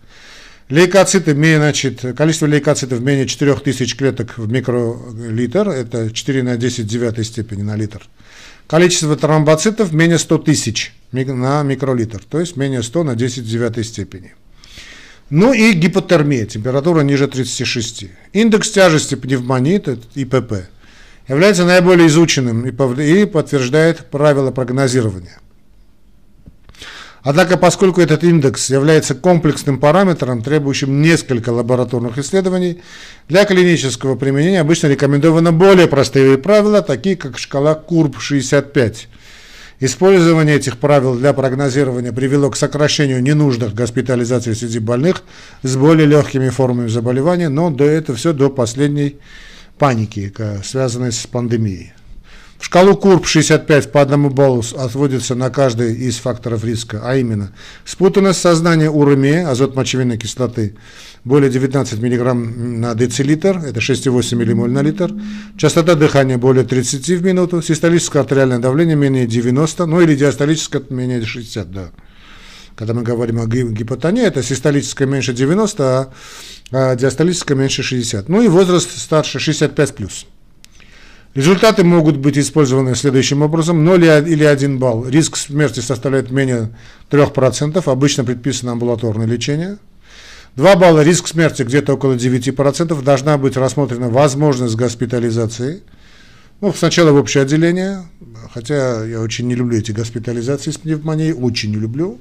Лейкоциты, 0.72 1.34
значит, 1.34 2.02
количество 2.16 2.46
лейкоцитов 2.46 3.02
менее 3.02 3.28
4000 3.28 3.98
клеток 3.98 4.38
в 4.38 4.50
микролитр, 4.50 5.68
это 5.68 6.10
4 6.12 6.44
на 6.44 6.56
10 6.56 6.88
девятой 6.88 7.26
степени 7.26 7.62
на 7.62 7.76
литр. 7.76 8.02
Количество 8.68 9.18
тромбоцитов 9.18 9.92
менее 9.92 10.18
100 10.18 10.38
тысяч 10.38 10.94
на 11.12 11.62
микролитр, 11.64 12.24
то 12.24 12.40
есть 12.40 12.56
менее 12.56 12.84
100 12.84 13.04
на 13.04 13.16
10 13.16 13.46
девятой 13.46 13.84
степени. 13.84 14.34
Ну 15.30 15.52
и 15.52 15.74
гипотермия, 15.74 16.46
температура 16.46 17.02
ниже 17.02 17.28
36. 17.28 18.06
Индекс 18.32 18.72
тяжести 18.72 19.16
пневмонии, 19.16 19.76
это 19.76 19.98
ИПП, 20.16 20.70
является 21.28 21.66
наиболее 21.66 22.08
изученным 22.08 22.66
и 22.66 23.26
подтверждает 23.26 24.10
правила 24.10 24.52
прогнозирования. 24.52 25.42
Однако, 27.24 27.56
поскольку 27.58 28.02
этот 28.02 28.24
индекс 28.24 28.70
является 28.70 29.14
комплексным 29.14 29.80
параметром, 29.80 30.42
требующим 30.42 31.02
несколько 31.02 31.52
лабораторных 31.52 32.18
исследований, 32.18 32.82
для 33.28 33.46
клинического 33.46 34.16
применения 34.16 34.62
обычно 34.62 34.88
рекомендованы 34.88 35.52
более 35.52 35.88
простые 35.88 36.38
правила, 36.40 36.82
такие 36.82 37.16
как 37.16 37.38
шкала 37.38 37.76
КУРБ-65. 37.76 38.96
Использование 39.84 40.56
этих 40.56 40.78
правил 40.78 41.16
для 41.16 41.34
прогнозирования 41.34 42.12
привело 42.12 42.50
к 42.50 42.56
сокращению 42.56 43.22
ненужных 43.22 43.74
госпитализаций 43.74 44.56
среди 44.56 44.80
больных 44.80 45.24
с 45.62 45.76
более 45.76 46.08
легкими 46.08 46.50
формами 46.50 46.88
заболевания, 46.88 47.50
но 47.50 47.70
до 47.70 47.86
этого 47.86 48.18
все 48.18 48.34
до 48.34 48.50
последней 48.50 49.18
паники, 49.78 50.32
связанной 50.64 51.12
с 51.12 51.26
пандемией. 51.26 51.94
Шкалу 52.62 52.96
КУРП 52.96 53.26
65 53.26 53.92
по 53.92 54.02
одному 54.02 54.30
баллу 54.30 54.64
отводится 54.78 55.34
на 55.34 55.50
каждый 55.50 55.96
из 55.96 56.18
факторов 56.18 56.64
риска, 56.64 57.02
а 57.04 57.16
именно 57.16 57.52
спутанность 57.86 58.40
сознания 58.40 58.90
уремия, 58.90 59.50
азот 59.50 59.76
мочевинной 59.76 60.20
кислоты, 60.20 60.76
более 61.24 61.50
19 61.50 62.00
мг 62.00 62.34
на 62.34 62.94
децилитр, 62.94 63.58
это 63.58 63.80
6,8 63.80 64.54
ммоль 64.54 64.70
на 64.70 64.84
литр, 64.84 65.12
частота 65.58 65.96
дыхания 65.96 66.38
более 66.38 66.64
30 66.64 67.08
в 67.10 67.24
минуту, 67.24 67.64
систолическое 67.64 68.22
артериальное 68.22 68.60
давление 68.60 68.96
менее 68.96 69.26
90, 69.26 69.88
ну 69.88 70.00
или 70.00 70.16
диастолическое 70.16 70.84
менее 70.92 71.26
60, 71.26 71.72
да. 71.72 71.90
Когда 72.76 72.94
мы 72.94 73.02
говорим 73.02 73.42
о 73.42 73.48
гипотонии, 73.48 74.24
это 74.24 74.44
систолическое 74.44 75.08
меньше 75.08 75.34
90, 75.34 75.84
а, 75.84 76.12
а 76.72 76.96
диастолическое 76.96 77.58
меньше 77.58 77.82
60. 77.82 78.30
Ну 78.30 78.44
и 78.44 78.48
возраст 78.48 78.96
старше 78.96 79.40
65 79.40 79.96
плюс. 79.96 80.28
Результаты 81.34 81.86
могут 81.86 82.18
быть 82.18 82.38
использованы 82.38 82.94
следующим 82.94 83.42
образом. 83.42 83.86
0 83.86 84.04
или 84.28 84.44
1 84.44 84.80
балл. 84.80 85.08
Риск 85.08 85.38
смерти 85.38 85.80
составляет 85.80 86.30
менее 86.30 86.72
3%. 87.10 87.82
Обычно 87.90 88.26
предписано 88.26 88.74
амбулаторное 88.74 89.26
лечение. 89.26 89.78
2 90.58 90.76
балла 90.76 91.02
риск 91.04 91.28
смерти 91.28 91.64
где-то 91.64 91.94
около 91.94 92.14
9%. 92.14 93.02
Должна 93.02 93.38
быть 93.38 93.56
рассмотрена 93.56 94.10
возможность 94.10 94.76
госпитализации. 94.76 95.82
Ну, 96.60 96.74
сначала 96.74 97.12
в 97.12 97.16
общее 97.16 97.44
отделение, 97.44 98.04
хотя 98.54 99.06
я 99.06 99.22
очень 99.22 99.48
не 99.48 99.56
люблю 99.56 99.78
эти 99.78 99.92
госпитализации 99.94 100.72
с 100.72 100.78
пневмонией, 100.78 101.34
очень 101.34 101.72
не 101.72 101.78
люблю. 101.78 102.20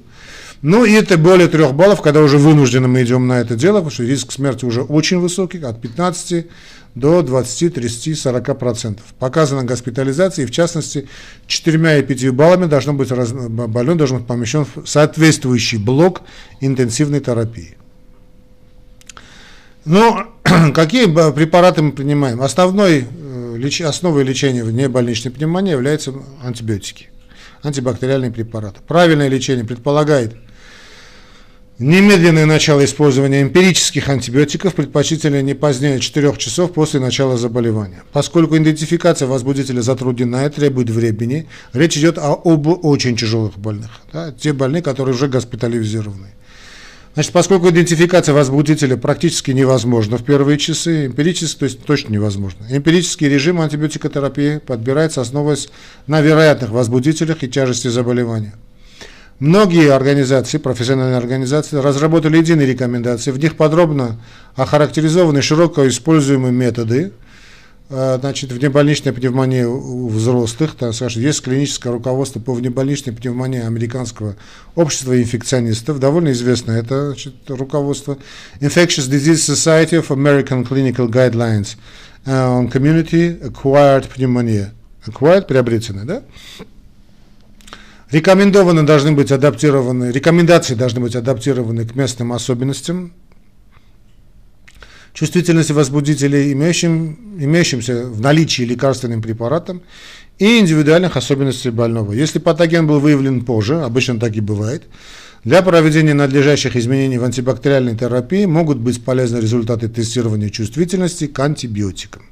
Ну 0.61 0.85
и 0.85 0.91
это 0.91 1.17
более 1.17 1.47
3 1.47 1.71
баллов, 1.71 2.01
когда 2.01 2.21
уже 2.21 2.37
вынуждены 2.37 2.87
мы 2.87 3.01
идем 3.01 3.27
на 3.27 3.39
это 3.39 3.55
дело, 3.55 3.77
потому 3.77 3.91
что 3.91 4.03
риск 4.03 4.31
смерти 4.31 4.63
уже 4.63 4.83
очень 4.83 5.17
высокий, 5.19 5.59
от 5.63 5.81
15 5.81 6.45
до 6.93 7.23
20, 7.23 7.73
30, 7.73 8.19
40 8.19 8.59
процентов. 8.59 9.05
Показана 9.17 9.63
госпитализация, 9.63 10.43
и 10.43 10.45
в 10.45 10.51
частности 10.51 11.07
4 11.47 11.99
и 11.99 12.03
5 12.03 12.29
баллами 12.31 12.65
должно 12.65 12.93
быть, 12.93 13.09
больной 13.09 13.95
должен 13.95 14.19
быть 14.19 14.27
помещен 14.27 14.65
в 14.65 14.85
соответствующий 14.85 15.79
блок 15.79 16.21
интенсивной 16.59 17.21
терапии. 17.21 17.75
Ну, 19.85 20.25
какие 20.75 21.05
препараты 21.31 21.81
мы 21.81 21.91
принимаем? 21.91 22.39
Основной, 22.39 23.07
э, 23.09 23.83
основой 23.83 24.23
лечения 24.23 24.63
внебольничной 24.63 25.31
пневмонии 25.31 25.71
являются 25.71 26.13
антибиотики, 26.43 27.09
антибактериальные 27.63 28.29
препараты. 28.29 28.79
Правильное 28.87 29.27
лечение 29.27 29.65
предполагает– 29.65 30.35
Немедленное 31.81 32.45
начало 32.45 32.85
использования 32.85 33.41
эмпирических 33.41 34.07
антибиотиков 34.07 34.75
предпочтительно 34.75 35.41
не 35.41 35.55
позднее 35.55 35.99
4 35.99 36.37
часов 36.37 36.73
после 36.73 36.99
начала 36.99 37.37
заболевания. 37.37 38.03
Поскольку 38.13 38.55
идентификация 38.55 39.27
возбудителя 39.27 39.81
затруднена 39.81 40.45
и 40.45 40.49
требует 40.51 40.91
времени, 40.91 41.47
речь 41.73 41.97
идет 41.97 42.19
о, 42.19 42.33
об 42.33 42.67
очень 42.85 43.17
тяжелых 43.17 43.57
больных, 43.57 43.89
да, 44.13 44.31
те 44.31 44.53
больные, 44.53 44.83
которые 44.83 45.15
уже 45.15 45.27
госпитализированы. 45.27 46.27
Значит, 47.15 47.31
поскольку 47.31 47.71
идентификация 47.71 48.35
возбудителя 48.35 48.95
практически 48.95 49.49
невозможна 49.49 50.19
в 50.19 50.23
первые 50.23 50.59
часы, 50.59 51.07
эмпирически, 51.07 51.57
то 51.57 51.65
есть 51.65 51.83
точно 51.83 52.13
невозможно, 52.13 52.63
эмпирический 52.69 53.27
режим 53.27 53.59
антибиотикотерапии 53.59 54.59
подбирается, 54.59 55.21
основываясь 55.21 55.69
на 56.05 56.21
вероятных 56.21 56.69
возбудителях 56.69 57.41
и 57.41 57.49
тяжести 57.49 57.87
заболевания. 57.87 58.53
Многие 59.41 59.91
организации, 59.91 60.59
профессиональные 60.59 61.17
организации, 61.17 61.77
разработали 61.77 62.37
единые 62.37 62.67
рекомендации. 62.67 63.31
В 63.31 63.39
них 63.39 63.57
подробно 63.57 64.21
охарактеризованы 64.55 65.41
широко 65.41 65.87
используемые 65.87 66.53
методы. 66.53 67.11
Э, 67.89 68.19
значит, 68.19 68.51
внебольничная 68.51 69.13
пневмония 69.13 69.67
у 69.67 70.09
взрослых, 70.09 70.75
так 70.75 70.93
скажем, 70.93 71.23
есть 71.23 71.41
клиническое 71.41 71.91
руководство 71.91 72.39
по 72.39 72.53
внебольничной 72.53 73.13
пневмонии 73.13 73.65
американского 73.65 74.35
общества 74.75 75.19
инфекционистов, 75.19 75.99
довольно 75.99 76.33
известно 76.33 76.73
это 76.73 77.07
значит, 77.07 77.33
руководство. 77.47 78.19
Infectious 78.59 79.09
Disease 79.09 79.41
Society 79.55 79.99
of 79.99 80.09
American 80.09 80.69
Clinical 80.69 81.09
Guidelines 81.09 81.77
э, 82.25 82.31
on 82.31 82.71
Community 82.71 83.41
Acquired 83.41 84.07
Pneumonia. 84.15 84.69
Acquired, 85.07 85.47
приобретенная, 85.47 86.05
да? 86.05 86.21
Рекомендованы 88.11 88.83
должны 88.83 89.13
быть 89.13 89.31
адаптированы, 89.31 90.11
рекомендации 90.11 90.75
должны 90.75 90.99
быть 90.99 91.15
адаптированы 91.15 91.85
к 91.85 91.95
местным 91.95 92.33
особенностям 92.33 93.13
чувствительности 95.13 95.71
возбудителей, 95.71 96.51
имеющим, 96.51 97.37
имеющимся 97.39 98.07
в 98.07 98.19
наличии 98.19 98.63
лекарственным 98.63 99.21
препаратом 99.21 99.81
и 100.39 100.59
индивидуальных 100.59 101.15
особенностей 101.15 101.69
больного. 101.69 102.11
Если 102.11 102.39
патоген 102.39 102.85
был 102.85 102.99
выявлен 102.99 103.45
позже, 103.45 103.81
обычно 103.81 104.19
так 104.19 104.35
и 104.35 104.41
бывает, 104.41 104.83
для 105.45 105.61
проведения 105.61 106.13
надлежащих 106.13 106.75
изменений 106.75 107.17
в 107.17 107.23
антибактериальной 107.23 107.95
терапии 107.97 108.43
могут 108.43 108.77
быть 108.77 109.03
полезны 109.03 109.37
результаты 109.37 109.87
тестирования 109.87 110.49
чувствительности 110.49 111.27
к 111.27 111.39
антибиотикам. 111.39 112.30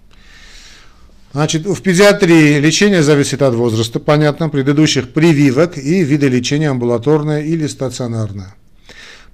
Значит, 1.31 1.65
в 1.65 1.81
педиатрии 1.81 2.59
лечение 2.59 3.03
зависит 3.03 3.41
от 3.41 3.53
возраста, 3.53 3.99
понятно, 3.99 4.49
предыдущих 4.49 5.09
прививок 5.09 5.77
и 5.77 6.03
вида 6.03 6.27
лечения 6.27 6.69
амбулаторное 6.69 7.41
или 7.41 7.67
стационарное. 7.67 8.55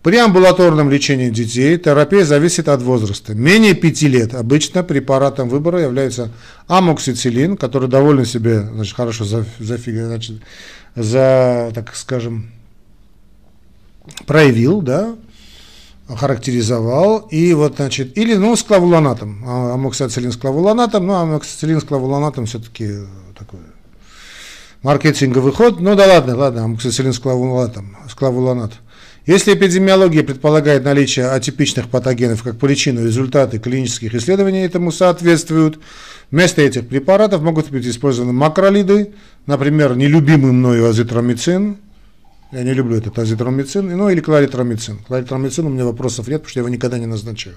При 0.03 0.17
амбулаторном 0.17 0.91
лечении 0.91 1.29
детей 1.29 1.77
терапия 1.77 2.25
зависит 2.25 2.67
от 2.67 2.81
возраста. 2.81 3.33
Менее 3.33 3.73
5 3.73 4.01
лет 4.03 4.35
обычно 4.35 4.83
препаратом 4.83 5.49
выбора 5.49 5.81
является 5.81 6.31
амоксициллин, 6.67 7.57
который 7.57 7.89
довольно 7.89 8.25
себе 8.25 8.61
значит, 8.61 8.95
хорошо 8.95 9.23
за, 9.23 9.45
за, 9.57 9.77
значит, 9.77 10.41
за, 10.95 11.71
так 11.73 11.95
скажем, 11.95 12.51
проявил, 14.27 14.81
да, 14.81 15.15
характеризовал, 16.07 17.19
и 17.31 17.53
вот, 17.53 17.77
значит, 17.77 18.17
или, 18.17 18.35
ну, 18.35 18.55
с 18.55 18.63
клавулонатом, 18.63 19.43
а, 19.45 19.73
амоксициллин 19.73 20.31
с 20.31 20.37
клавулонатом, 20.37 21.07
ну, 21.07 21.13
амоксициллин 21.13 21.81
с 21.81 21.83
клавулонатом 21.83 22.45
все-таки 22.45 22.99
такой 23.37 23.59
маркетинговый 24.83 25.51
ход, 25.51 25.79
ну, 25.79 25.95
да 25.95 26.05
ладно, 26.05 26.35
ладно, 26.35 26.65
амоксициллин 26.65 27.11
с 27.11 27.19
клавулонатом, 27.19 27.97
с 28.07 28.13
клавулонатом. 28.13 28.77
Если 29.25 29.55
эпидемиология 29.55 30.21
предполагает 30.21 30.83
наличие 30.83 31.27
атипичных 31.27 31.89
патогенов 31.89 32.43
как 32.43 32.59
причину, 32.59 33.03
результаты 33.03 33.57
клинических 33.57 34.13
исследований 34.13 34.61
этому 34.61 34.91
соответствуют, 34.91 35.79
вместо 36.29 36.61
этих 36.61 36.87
препаратов 36.87 37.41
могут 37.41 37.71
быть 37.71 37.87
использованы 37.87 38.33
макролиды, 38.33 39.15
например, 39.47 39.95
нелюбимый 39.95 40.51
мною 40.51 40.87
азитромицин, 40.87 41.77
я 42.55 42.63
не 42.63 42.73
люблю 42.73 42.95
этот 42.95 43.19
азитромицин, 43.19 43.97
ну 43.97 44.09
или 44.09 44.21
кларитромицин. 44.21 44.99
Кларитромицин 44.99 45.65
у 45.65 45.69
меня 45.69 45.83
вопросов 45.83 46.29
нет, 46.29 46.37
потому 46.37 46.49
что 46.49 46.59
я 46.59 46.61
его 46.61 46.69
никогда 46.69 46.97
не 46.97 47.05
назначаю. 47.05 47.55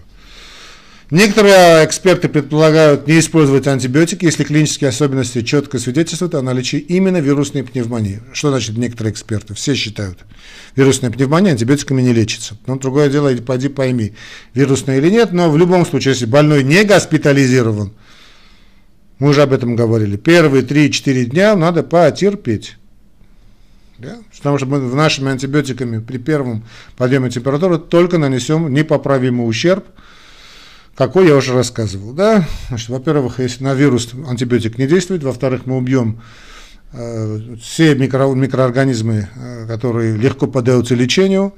Некоторые 1.12 1.86
эксперты 1.86 2.28
предполагают 2.28 3.06
не 3.06 3.20
использовать 3.20 3.68
антибиотики, 3.68 4.24
если 4.24 4.42
клинические 4.42 4.88
особенности 4.88 5.42
четко 5.42 5.78
свидетельствуют 5.78 6.34
о 6.34 6.42
наличии 6.42 6.80
именно 6.80 7.18
вирусной 7.18 7.62
пневмонии. 7.62 8.20
Что 8.32 8.50
значит 8.50 8.76
некоторые 8.76 9.12
эксперты? 9.12 9.54
Все 9.54 9.74
считают, 9.74 10.18
вирусная 10.74 11.10
пневмония 11.10 11.52
антибиотиками 11.52 12.02
не 12.02 12.12
лечится. 12.12 12.58
Но 12.66 12.76
другое 12.76 13.08
дело, 13.08 13.34
пойди 13.36 13.68
пойми, 13.68 14.14
вирусная 14.52 14.98
или 14.98 15.10
нет, 15.10 15.32
но 15.32 15.48
в 15.48 15.56
любом 15.56 15.86
случае, 15.86 16.12
если 16.12 16.26
больной 16.26 16.64
не 16.64 16.82
госпитализирован, 16.82 17.92
мы 19.20 19.28
уже 19.28 19.42
об 19.42 19.52
этом 19.52 19.76
говорили, 19.76 20.16
первые 20.16 20.64
3-4 20.64 21.24
дня 21.26 21.54
надо 21.54 21.84
потерпеть 21.84 22.76
Да? 23.98 24.18
Потому 24.36 24.58
что 24.58 24.66
мы 24.66 24.78
нашими 24.78 25.30
антибиотиками 25.30 25.98
при 25.98 26.18
первом 26.18 26.64
подъеме 26.96 27.30
температуры 27.30 27.78
только 27.78 28.18
нанесем 28.18 28.72
непоправимый 28.72 29.48
ущерб, 29.48 29.84
какой 30.94 31.26
я 31.26 31.36
уже 31.36 31.52
рассказывал. 31.52 32.12
Да? 32.12 32.46
Значит, 32.68 32.88
во-первых, 32.88 33.40
если 33.40 33.64
на 33.64 33.74
вирус 33.74 34.10
антибиотик 34.14 34.78
не 34.78 34.86
действует, 34.86 35.24
во-вторых, 35.24 35.66
мы 35.66 35.76
убьем 35.76 36.22
э, 36.92 37.56
все 37.60 37.94
микро, 37.96 38.32
микроорганизмы, 38.34 39.28
э, 39.34 39.66
которые 39.66 40.16
легко 40.16 40.46
поддаются 40.46 40.94
лечению, 40.94 41.54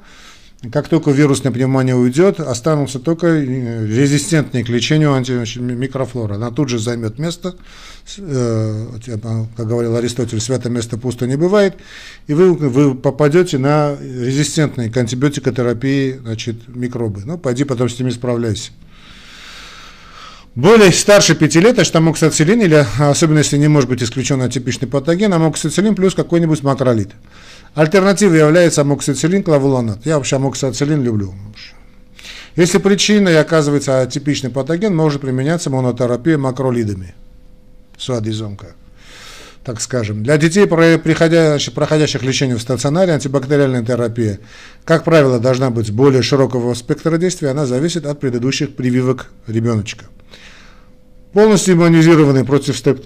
как 0.71 0.89
только 0.89 1.11
вирусная 1.11 1.53
пневмония 1.53 1.95
уйдет, 1.95 2.39
останутся 2.39 2.99
только 2.99 3.29
э, 3.29 3.87
резистентные 3.87 4.63
к 4.63 4.69
лечению 4.69 5.15
антимикрофлора. 5.15 6.35
Она 6.35 6.51
тут 6.51 6.69
же 6.69 6.79
займет 6.79 7.19
место, 7.19 7.57
э, 8.19 8.87
как 9.57 9.67
говорил 9.67 9.97
Аристотель, 9.97 10.41
святое 10.41 10.71
место 10.71 10.99
пусто 10.99 11.27
не 11.27 11.37
бывает, 11.37 11.77
и 12.27 12.35
вы, 12.35 12.53
вы 12.53 12.95
попадете 12.95 13.57
на 13.57 13.97
резистентные 13.99 14.91
к 14.91 14.97
антибиотикотерапии 14.99 16.19
значит, 16.23 16.69
микробы. 16.69 17.23
Ну, 17.25 17.39
пойди 17.39 17.65
потом 17.65 17.89
с 17.89 17.99
ними 17.99 18.11
справляйся. 18.11 18.73
Более 20.55 20.93
старше 20.93 21.37
5 21.37 21.55
лет, 21.57 21.79
это 21.79 21.99
амоксициллин, 21.99 22.61
или 22.61 22.87
особенно 22.99 23.39
если 23.39 23.57
не 23.57 23.69
может 23.69 23.89
быть 23.89 24.03
исключен 24.03 24.43
атипичный 24.43 24.89
патоген, 24.89 25.33
амоксициллин 25.33 25.95
плюс 25.95 26.15
какой-нибудь 26.15 26.63
макролит. 26.65 27.13
Альтернативой 27.75 28.39
является 28.39 28.81
амоксициллин, 28.81 29.43
клавулонат. 29.43 30.05
Я 30.05 30.17
вообще 30.17 30.37
амоксициллин 30.37 31.03
люблю. 31.03 31.35
Если 32.57 32.79
причиной 32.79 33.39
оказывается 33.41 34.01
атипичный 34.01 34.51
патоген, 34.51 34.95
может 34.95 35.21
применяться 35.21 35.71
монотерапия 35.71 36.37
макролидами. 36.37 37.15
Суадизомка. 37.97 38.75
Так 39.65 39.81
скажем. 39.81 40.23
Для 40.25 40.37
детей, 40.37 40.67
проходящих, 40.67 41.75
проходящих 41.75 42.23
лечение 42.23 42.57
в 42.57 42.63
стационаре, 42.63 43.13
антибактериальная 43.13 43.85
терапия, 43.85 44.41
как 44.85 45.05
правило, 45.05 45.39
должна 45.39 45.71
быть 45.71 45.93
более 45.93 46.23
широкого 46.23 46.75
спектра 46.75 47.19
действия, 47.19 47.51
она 47.51 47.67
зависит 47.67 48.07
от 48.07 48.19
предыдущих 48.19 48.75
прививок 48.75 49.31
ребеночка. 49.47 50.07
Полностью 51.33 51.75
иммунизированный 51.75 52.45
против 52.45 52.77
степ... 52.77 53.05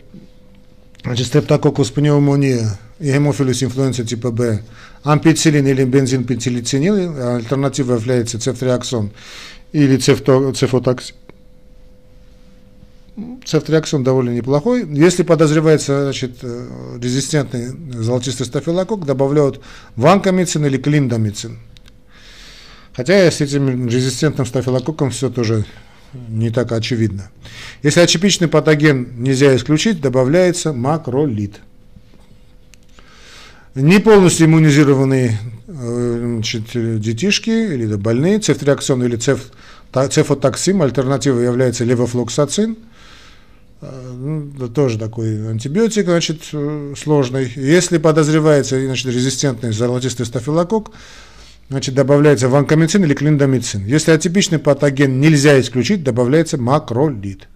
значит, 1.02 1.26
стептококус 1.26 1.90
пневмония 1.90 2.78
и 3.01 3.13
гемофилус 3.13 3.63
инфлюенса 3.63 4.05
типа 4.05 4.31
Б, 4.31 4.63
ампицилин 5.03 5.67
или 5.67 5.85
бензинпицилицинил, 5.85 7.37
альтернатива 7.37 7.95
является 7.95 8.39
цефтриаксон 8.39 9.11
или 9.73 9.97
цефотоксин. 9.97 11.17
Цефтриаксон 13.45 14.03
довольно 14.03 14.31
неплохой. 14.31 14.85
Если 14.89 15.23
подозревается 15.23 16.05
значит, 16.05 16.39
э, 16.43 16.99
резистентный 17.01 17.69
золотистый 18.03 18.45
стафилококк, 18.45 19.05
добавляют 19.05 19.61
ванкомицин 19.95 20.67
или 20.67 20.79
клиндомицин. 20.79 21.59
Хотя 22.93 23.31
с 23.31 23.41
этим 23.41 23.89
резистентным 23.89 24.47
стафилококком 24.47 25.11
все 25.11 25.31
тоже 25.31 25.65
не 26.29 26.51
так 26.51 26.73
очевидно. 26.73 27.31
Если 27.83 28.01
атипичный 28.01 28.49
патоген 28.49 29.23
нельзя 29.23 29.55
исключить, 29.55 30.01
добавляется 30.01 30.73
макролит 30.73 31.61
не 33.75 33.99
полностью 33.99 34.47
иммунизированные 34.47 35.38
э, 35.66 36.21
значит, 36.35 37.00
детишки 37.00 37.50
или 37.50 37.95
больные, 37.97 38.38
цефтриаксон 38.38 39.02
или 39.04 39.16
цеф, 39.16 39.50
цефотоксим, 40.11 40.83
альтернативой 40.83 41.45
является 41.45 41.85
левофлоксацин, 41.85 42.76
э, 43.81 44.12
ну, 44.16 44.69
тоже 44.69 44.99
такой 44.99 45.50
антибиотик, 45.50 46.04
значит, 46.04 46.43
э, 46.52 46.95
сложный. 46.97 47.52
Если 47.57 47.99
подозревается 47.99 48.81
значит, 48.81 49.07
резистентный 49.07 49.73
золотистый 49.73 50.26
стафилококк, 50.26 50.93
значит, 51.69 51.95
добавляется 51.95 52.49
ванкомицин 52.49 53.04
или 53.04 53.14
клиндомицин. 53.14 53.85
Если 53.87 54.12
атипичный 54.12 54.61
патоген 54.61 55.21
нельзя 55.21 55.61
исключить, 55.61 56.04
добавляется 56.04 56.59
макролид. 56.59 57.49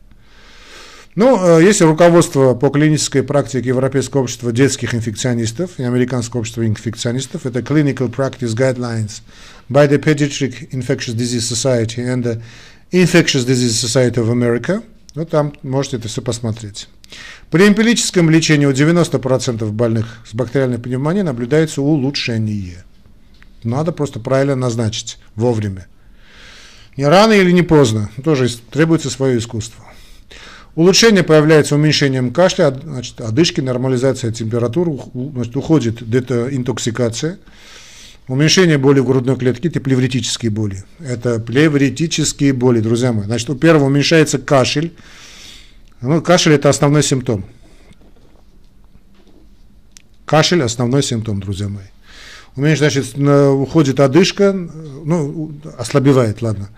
Ну, 1.18 1.58
э, 1.58 1.64
есть 1.64 1.80
руководство 1.80 2.54
по 2.54 2.70
клинической 2.70 3.24
практике 3.24 3.70
Европейского 3.70 4.20
общества 4.20 4.52
детских 4.52 4.94
инфекционистов 4.94 5.72
и 5.78 5.82
Американского 5.82 6.38
общества 6.38 6.64
инфекционистов. 6.64 7.44
Это 7.44 7.58
Clinical 7.58 8.08
Practice 8.08 8.54
Guidelines 8.54 9.22
by 9.68 9.88
the 9.90 10.00
Pediatric 10.00 10.70
Infectious 10.70 11.16
Disease 11.16 11.40
Society 11.40 12.06
and 12.06 12.22
the 12.22 12.40
Infectious 12.92 13.44
Disease 13.44 13.84
Society 13.84 14.14
of 14.14 14.30
America. 14.30 14.84
Ну, 15.16 15.26
там 15.26 15.54
можете 15.64 15.96
это 15.96 16.06
все 16.06 16.22
посмотреть. 16.22 16.88
При 17.50 17.66
эмпирическом 17.66 18.30
лечении 18.30 18.66
у 18.66 18.72
90% 18.72 19.68
больных 19.72 20.20
с 20.24 20.32
бактериальной 20.34 20.78
пневмонией 20.78 21.24
наблюдается 21.24 21.82
улучшение. 21.82 22.84
Надо 23.64 23.90
просто 23.90 24.20
правильно 24.20 24.54
назначить 24.54 25.18
вовремя. 25.34 25.88
Не 26.96 27.06
рано 27.08 27.32
или 27.32 27.50
не 27.50 27.62
поздно, 27.62 28.08
тоже 28.22 28.48
требуется 28.70 29.10
свое 29.10 29.38
искусство. 29.38 29.84
Улучшение 30.78 31.24
появляется 31.24 31.74
уменьшением 31.74 32.32
кашля, 32.32 32.70
значит, 32.70 33.20
одышки, 33.20 33.60
нормализация 33.60 34.30
температуры, 34.30 34.92
значит, 35.12 35.56
уходит 35.56 36.02
интоксикация, 36.02 37.40
уменьшение 38.28 38.78
боли 38.78 39.00
в 39.00 39.04
грудной 39.04 39.36
клетке, 39.36 39.70
это 39.70 39.80
плевритические 39.80 40.52
боли. 40.52 40.84
Это 41.00 41.40
плевритические 41.40 42.52
боли, 42.52 42.78
друзья 42.78 43.12
мои. 43.12 43.24
Значит, 43.24 43.50
у 43.50 43.56
первого 43.56 43.86
уменьшается 43.86 44.38
кашель. 44.38 44.94
Ну, 46.00 46.22
кашель 46.22 46.52
это 46.52 46.68
основной 46.68 47.02
симптом. 47.02 47.44
Кашель 50.26 50.62
основной 50.62 51.02
симптом, 51.02 51.40
друзья 51.40 51.68
мои. 51.68 51.86
У 52.54 52.64
значит, 52.76 53.18
уходит 53.18 53.98
одышка, 53.98 54.52
ну, 54.52 55.52
ослабевает, 55.76 56.40
ладно. 56.40 56.68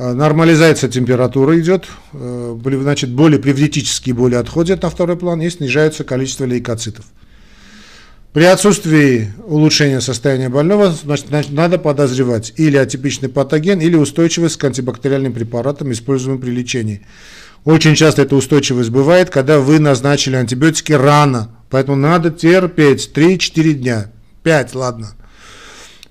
А, 0.00 0.14
нормализация 0.14 0.88
температуры 0.88 1.58
идет, 1.60 1.86
э, 2.12 2.56
значит, 2.80 3.10
боли, 3.10 3.36
привритические 3.36 4.14
боли 4.14 4.36
отходят 4.36 4.82
на 4.82 4.90
второй 4.90 5.16
план 5.16 5.42
и 5.42 5.50
снижается 5.50 6.04
количество 6.04 6.44
лейкоцитов. 6.44 7.04
При 8.32 8.44
отсутствии 8.44 9.32
улучшения 9.44 10.00
состояния 10.00 10.50
больного 10.50 10.92
значит, 10.92 11.50
надо 11.50 11.78
подозревать 11.78 12.52
или 12.56 12.76
атипичный 12.76 13.28
патоген, 13.28 13.80
или 13.80 13.96
устойчивость 13.96 14.56
к 14.56 14.64
антибактериальным 14.64 15.32
препаратам, 15.32 15.90
используемым 15.90 16.40
при 16.40 16.50
лечении. 16.50 17.04
Очень 17.64 17.96
часто 17.96 18.22
эта 18.22 18.36
устойчивость 18.36 18.90
бывает, 18.90 19.30
когда 19.30 19.58
вы 19.58 19.80
назначили 19.80 20.36
антибиотики 20.36 20.92
рано, 20.92 21.50
поэтому 21.70 21.96
надо 21.96 22.30
терпеть 22.30 23.10
3-4 23.12 23.72
дня, 23.72 24.12
5, 24.44 24.74
ладно. 24.76 25.08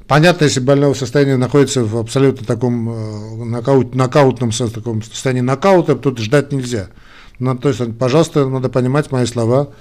Понятно, 0.08 0.46
если 0.46 0.62
больного 0.62 0.94
состояние 0.94 1.36
находится 1.36 1.84
в 1.84 1.98
абсолютно 1.98 2.48
таком 2.48 2.90
э, 2.90 3.44
нокаут, 3.44 3.94
нокаутном 3.94 4.52
таком 4.52 5.04
состоянии 5.04 5.42
нокаута, 5.42 5.96
тут 5.96 6.20
ждать 6.20 6.54
нельзя. 6.54 6.88
Ну, 7.40 7.58
то 7.58 7.68
есть, 7.68 7.82
пожалуйста, 7.98 8.48
надо 8.48 8.70
понимать 8.70 9.12
мои 9.12 9.26
слова. 9.26 9.74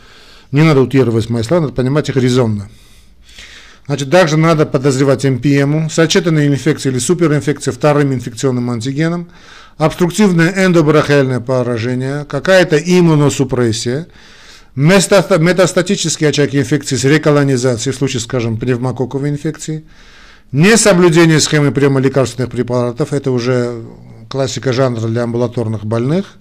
Не 0.50 0.62
надо 0.62 0.80
утировать 0.80 1.30
мои 1.30 1.44
слова, 1.44 1.62
надо 1.62 1.74
понимать 1.74 2.08
их 2.08 2.16
резонно. 2.16 2.68
Значит, 3.86 4.10
также 4.10 4.36
надо 4.36 4.66
подозревать 4.66 5.24
МПМ, 5.24 5.88
сочетанные 5.90 6.48
инфекции 6.48 6.90
или 6.90 6.98
суперинфекции 6.98 7.70
вторым 7.70 8.12
инфекционным 8.12 8.68
антигеном, 8.68 9.28
обструктивное 9.78 10.66
эндобрахиальное 10.66 11.38
поражение, 11.38 12.24
какая-то 12.24 12.78
иммуносупрессия, 12.78 14.08
метастатические 14.74 16.30
очаги 16.30 16.58
инфекции 16.58 16.96
с 16.96 17.04
реколонизацией, 17.04 17.94
в 17.94 17.96
случае, 17.96 18.20
скажем, 18.20 18.56
пневмококковой 18.58 19.30
инфекции– 19.30 19.84
Несоблюдение 20.52 21.40
схемы 21.40 21.72
приема 21.72 22.00
лекарственных 22.00 22.50
препаратов– 22.50 23.12
это 23.12 23.32
уже 23.32 23.82
классика 24.28 24.72
жанра 24.72 25.00
для 25.08 25.24
амбулаторных 25.24 25.84
больных. 25.84 26.36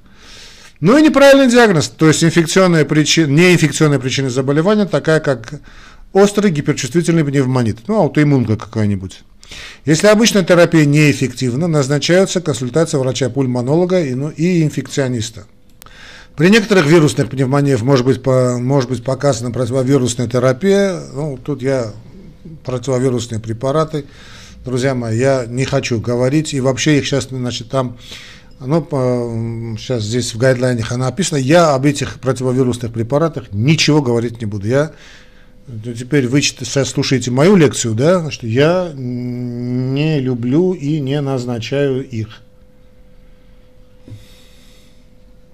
Ну 0.80 0.98
и 0.98 1.02
неправильный 1.02 1.50
диагноз, 1.50 1.88
то 1.88 2.08
есть 2.08 2.24
инфекционная 2.24 2.86
причина, 2.86 3.32
неинфекционная 3.32 3.98
причина 3.98 4.30
заболевания, 4.30 4.86
такая 4.86 5.20
как 5.22 5.60
острый 6.14 6.52
гиперчувствительный 6.52 7.26
пневмонит, 7.26 7.88
ну 7.88 7.96
аутоиммунка 7.96 8.58
какая-нибудь. 8.58 9.24
Если 9.86 10.08
обычная 10.08 10.44
терапия 10.44 10.86
неэффективна, 10.86 11.68
назначаются 11.68 12.42
консультация 12.42 13.00
врача-пульмонолога 13.00 14.04
и, 14.04 14.14
ну, 14.14 14.30
и 14.30 14.64
инфекциониста. 14.64 15.46
При 16.36 16.50
некоторых 16.50 16.86
вирусных 16.86 17.30
пневмониях 17.30 17.82
может 17.82 18.06
быть, 18.06 18.22
по, 18.22 18.58
может 18.60 18.90
быть 18.90 19.04
показана 19.04 19.52
противовирусная 19.52 20.28
терапия. 20.28 21.00
Ну, 21.14 21.40
тут 21.42 21.62
я 21.62 21.94
противовирусные 22.64 23.40
препараты. 23.40 24.06
Друзья 24.64 24.96
мои, 24.96 25.18
я 25.18 25.46
не 25.46 25.66
хочу 25.66 26.00
говорить, 26.00 26.54
и 26.54 26.62
вообще 26.62 26.98
их 26.98 27.06
сейчас, 27.06 27.30
значит, 27.30 27.70
там, 27.70 27.98
ну, 28.60 28.86
сейчас 29.78 30.04
здесь 30.04 30.34
в 30.34 30.38
гайдлайнах 30.38 30.92
она 30.92 31.06
написано, 31.06 31.38
я 31.38 31.76
об 31.76 31.86
этих 31.86 32.20
противовирусных 32.20 32.92
препаратах 32.92 33.52
ничего 33.52 34.02
говорить 34.02 34.40
не 34.40 34.46
буду. 34.46 34.68
Я 34.68 34.94
ну, 35.68 35.94
теперь 35.94 36.28
вы 36.28 36.42
сейчас 36.42 36.90
слушаете 36.90 37.32
мою 37.32 37.56
лекцию, 37.56 37.96
да, 37.96 38.30
что 38.30 38.46
я 38.46 38.92
не 38.96 40.20
люблю 40.20 40.74
и 40.74 41.00
не 41.00 41.20
назначаю 41.22 42.08
их. 42.08 42.42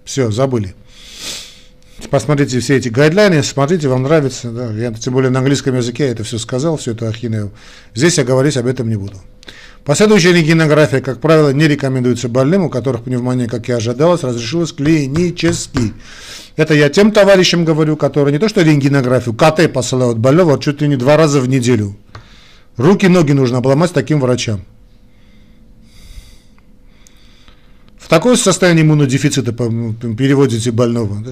Все, 0.04 0.30
забыли. 0.30 0.76
Посмотрите 2.10 2.60
все 2.60 2.78
эти 2.78 2.90
гайдлайны, 2.90 3.44
смотрите, 3.44 3.88
вам 3.88 4.04
нравится, 4.04 4.50
да, 4.52 4.72
я 4.72 4.92
тем 4.94 5.14
более 5.14 5.30
на 5.30 5.40
английском 5.40 5.76
языке 5.76 6.08
это 6.08 6.24
все 6.24 6.38
сказал, 6.38 6.78
всю 6.78 6.92
эту 6.92 7.08
ахинею. 7.08 7.52
Здесь 7.94 8.18
я 8.18 8.24
говорить 8.24 8.58
об 8.58 8.66
этом 8.66 8.90
не 8.90 8.96
буду. 8.96 9.18
Последующая 9.84 10.34
рентгенография, 10.34 11.02
как 11.02 11.20
правило, 11.20 11.50
не 11.50 11.68
рекомендуется 11.68 12.30
больным, 12.30 12.66
у 12.66 12.70
которых 12.70 13.04
пневмония, 13.04 13.48
как 13.48 13.68
и 13.68 13.72
ожидалось, 13.72 14.24
разрешилась 14.24 14.72
клинически. 14.72 15.94
Это 16.56 16.74
я 16.74 16.90
тем 16.90 17.12
товарищам 17.12 17.66
говорю, 17.66 17.98
которые 17.98 18.32
не 18.32 18.40
то 18.40 18.48
что 18.48 18.62
рентгенографию, 18.62 19.34
КТ 19.34 19.72
посылают 19.74 20.20
больного 20.20 20.60
чуть 20.60 20.82
ли 20.82 20.88
не 20.88 20.98
два 20.98 21.18
раза 21.18 21.42
в 21.42 21.50
неделю. 21.50 21.96
Руки, 22.78 23.08
ноги 23.08 23.32
нужно 23.32 23.58
обломать 23.58 23.92
таким 23.92 24.20
врачам. 24.20 24.62
В 27.98 28.08
такое 28.08 28.36
состояние 28.36 28.84
иммунодефицита 28.84 29.52
переводите 29.54 30.72
больного. 30.72 31.24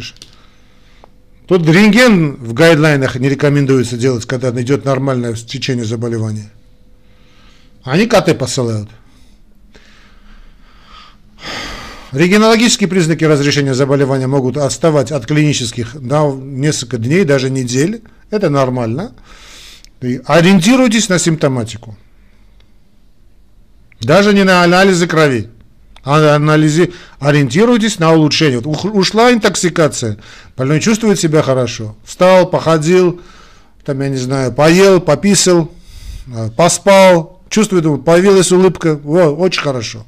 Тут 1.50 1.68
рентген 1.68 2.36
в 2.36 2.54
гайдлайнах 2.54 3.16
не 3.16 3.28
рекомендуется 3.28 3.98
делать, 3.98 4.24
когда 4.28 4.52
идет 4.62 4.86
нормальное 4.86 5.34
течение 5.34 5.84
заболевания. 5.84 6.52
Они 7.84 8.06
КТ 8.06 8.38
посылают. 8.38 8.88
Регенологические 12.12 12.88
признаки 12.88 13.24
разрешения 13.24 13.74
заболевания 13.74 14.28
могут 14.28 14.58
отставать 14.58 15.12
от 15.12 15.26
клинических 15.26 15.96
на 15.96 16.32
несколько 16.32 17.00
дней, 17.00 17.24
даже 17.24 17.50
недель. 17.50 18.04
Это 18.30 18.52
нормально. 18.52 19.16
И 20.02 20.22
ориентируйтесь 20.28 21.10
на 21.10 21.18
симптоматику. 21.18 21.98
Даже 24.02 24.36
не 24.36 24.44
на 24.44 24.64
анализы 24.64 25.08
крови. 25.08 25.50
А 26.12 26.36
анализе 26.36 26.92
ориентируйтесь 27.20 28.00
на 28.00 28.12
улучшение. 28.12 28.60
Вот 28.60 28.84
ушла 28.84 29.32
интоксикация, 29.32 30.18
больной 30.58 30.80
чувствует 30.80 31.20
себя 31.20 31.44
хорошо. 31.44 31.96
Встал, 32.04 32.50
походил, 32.50 33.22
там, 33.86 34.02
я 34.02 34.10
не 34.10 34.18
знаю, 34.18 34.52
поел, 34.52 35.02
пописал, 35.02 35.72
э, 36.36 36.50
поспал, 36.58 37.44
чувствует, 37.50 38.04
появилась 38.04 38.52
улыбка, 38.52 39.00
О, 39.06 39.36
очень 39.36 39.62
хорошо. 39.62 40.04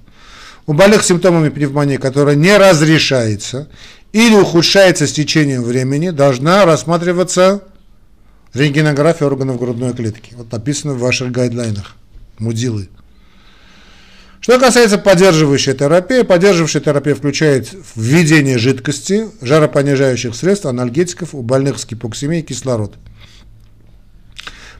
У 0.65 0.73
больных 0.73 1.03
симптомами 1.03 1.49
пневмонии, 1.49 1.97
которая 1.97 2.35
не 2.35 2.57
разрешается 2.57 3.69
или 4.11 4.33
ухудшается 4.33 5.05
с 5.05 5.13
течением 5.13 5.61
времени, 5.61 6.09
должна 6.09 6.65
рассматриваться 6.65 7.61
рентгенография 8.55 9.27
органов 9.27 9.59
грудной 9.59 9.93
клетки. 9.93 10.33
Вот 10.35 10.51
написано 10.51 10.93
в 10.93 10.99
ваших 10.99 11.31
гайдлайнах, 11.31 11.95
мудилы. 12.39 12.89
Что 14.41 14.59
касается 14.59 14.97
поддерживающей 14.97 15.73
терапии, 15.73 16.23
поддерживающая 16.23 16.81
терапия 16.81 17.13
включает 17.13 17.69
введение 17.95 18.57
жидкости, 18.57 19.27
жаропонижающих 19.39 20.33
средств, 20.33 20.65
анальгетиков 20.65 21.35
у 21.35 21.43
больных 21.43 21.77
с 21.77 21.85
гипоксимией 21.85 22.41
и 22.41 22.45
кислород. 22.45 22.95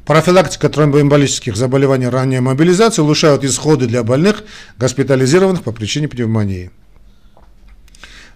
Профилактика 0.04 0.68
тромбоэмболических 0.68 1.56
заболеваний 1.56 2.08
ранняя 2.08 2.42
мобилизация 2.42 3.04
улучшают 3.04 3.44
исходы 3.44 3.86
для 3.86 4.04
больных, 4.04 4.44
госпитализированных 4.80 5.62
по 5.62 5.72
причине 5.72 6.08
пневмонии. 6.08 6.72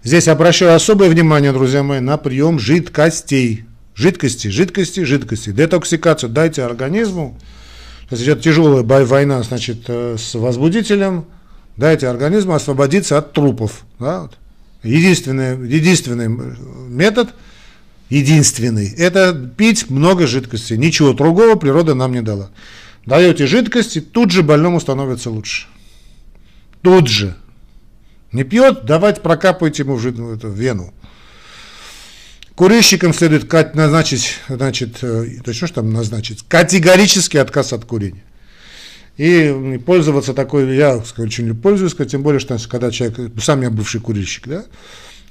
Здесь 0.04 0.28
обращаю 0.28 0.76
особое 0.76 1.10
внимание, 1.10 1.52
друзья 1.52 1.82
мои, 1.82 1.98
на 1.98 2.18
прием 2.18 2.60
жидкостей. 2.60 3.64
Жидкости, 3.96 4.46
жидкости, 4.46 5.00
жидкости. 5.00 5.50
Детоксикацию 5.50 6.30
дайте 6.30 6.62
организму. 6.62 7.36
Сейчас 8.08 8.22
идет 8.22 8.42
тяжелая 8.42 8.82
война, 9.04 9.42
значит, 9.42 9.84
э, 9.88 10.16
с 10.18 10.34
возбудителем. 10.34 11.24
Дайте 11.76 12.08
организму 12.08 12.54
освободиться 12.54 13.18
от 13.18 13.32
трупов. 13.32 13.84
Да? 13.98 14.30
Единственный, 14.82 15.56
единственный 15.68 16.28
метод– 16.28 17.34
единственный, 18.08 18.88
это 18.92 19.34
пить 19.56 19.90
много 19.90 20.26
жидкости. 20.26 20.74
Ничего 20.74 21.12
другого 21.12 21.56
природа 21.56 21.94
нам 21.94 22.12
не 22.12 22.22
дала. 22.22 22.50
Даете 23.04 23.46
жидкости, 23.46 24.00
тут 24.00 24.30
же 24.30 24.42
больному 24.42 24.80
становится 24.80 25.30
лучше. 25.30 25.66
Тут 26.82 27.08
же. 27.08 27.36
Не 28.32 28.44
пьет, 28.44 28.84
давайте 28.84 29.20
прокапывайте 29.20 29.82
ему 29.82 29.96
в, 29.96 30.54
вену. 30.54 30.92
Курильщикам 32.56 33.12
следует 33.12 33.52
назначить, 33.74 34.38
значит, 34.48 34.98
э, 35.02 35.26
то 35.44 35.52
что 35.52 35.66
ж 35.66 35.72
там 35.72 35.92
назначить, 35.92 36.42
категорический 36.48 37.38
отказ 37.38 37.74
от 37.74 37.84
курения. 37.84 38.24
И 39.18 39.78
пользоваться 39.84 40.32
такой, 40.32 40.74
я, 40.74 41.02
очень 41.18 41.54
пользуюсь, 41.54 41.94
тем 42.08 42.22
более, 42.22 42.40
что 42.40 42.58
когда 42.68 42.90
человек, 42.90 43.30
сам 43.42 43.60
я 43.60 43.70
бывший 43.70 44.00
курильщик, 44.00 44.48
да, 44.48 44.64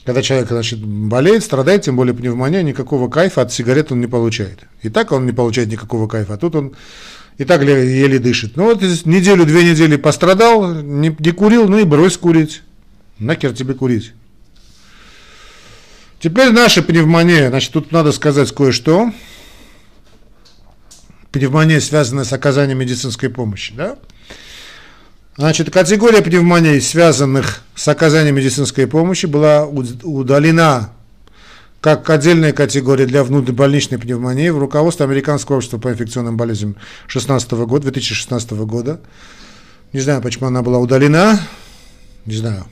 когда 0.05 0.21
человек 0.21 0.49
значит, 0.49 0.79
болеет, 0.79 1.43
страдает, 1.43 1.81
тем 1.81 1.95
более 1.95 2.13
пневмония, 2.13 2.61
никакого 2.61 3.09
кайфа 3.09 3.41
от 3.41 3.51
сигарет 3.51 3.91
он 3.91 4.01
не 4.01 4.07
получает. 4.07 4.59
И 4.83 4.89
так 4.89 5.11
он 5.11 5.25
не 5.25 5.31
получает 5.31 5.69
никакого 5.69 6.07
кайфа, 6.07 6.35
а 6.35 6.37
тут 6.37 6.55
он 6.55 6.75
и 7.39 7.43
так 7.43 7.63
еле 7.63 8.19
дышит. 8.19 8.55
Ну 8.55 8.65
вот 8.65 8.83
неделю-две 8.83 9.71
недели 9.71 9.95
пострадал, 9.95 10.75
не, 10.75 11.15
не 11.17 11.31
курил, 11.31 11.67
ну 11.67 11.79
и 11.79 11.85
брось 11.85 12.17
курить. 12.17 12.61
Нахер 13.17 13.53
тебе 13.53 13.73
курить. 13.73 14.13
Теперь 16.25 16.49
наша 16.49 16.81
пневмония. 16.81 17.49
Значит, 17.49 17.71
тут 17.71 17.91
надо 17.91 18.11
сказать 18.11 18.51
кое-что. 18.51 19.11
Пневмония 21.29 21.79
связана 21.79 22.23
с 22.23 22.33
оказанием 22.33 22.79
медицинской 22.79 23.29
помощи. 23.29 23.75
Да? 23.77 23.97
Значит, 25.37 25.69
категория 25.69 26.23
пневмоний, 26.23 26.81
связанных 26.81 27.61
с 27.75 27.87
оказанием 27.89 28.37
медицинской 28.37 28.87
помощи, 28.87 29.27
была 29.27 29.67
удалена 29.67 30.93
как 31.79 32.09
отдельная 32.09 32.53
категория 32.53 33.05
для 33.05 33.23
внутрибольничной 33.23 33.99
пневмонии 33.99 34.49
в 34.49 34.57
руководстве 34.57 35.05
Американского 35.05 35.57
общества 35.57 35.77
по 35.77 35.91
инфекционным 35.91 36.37
болезням 36.37 36.75
16 37.05 37.51
года, 37.51 37.83
2016 37.83 38.49
года. 38.65 38.99
Не 39.93 39.99
знаю, 39.99 40.23
почему 40.23 40.47
она 40.47 40.63
была 40.63 40.79
удалена, 40.79 41.39
не 42.25 42.33
знаю. 42.33 42.65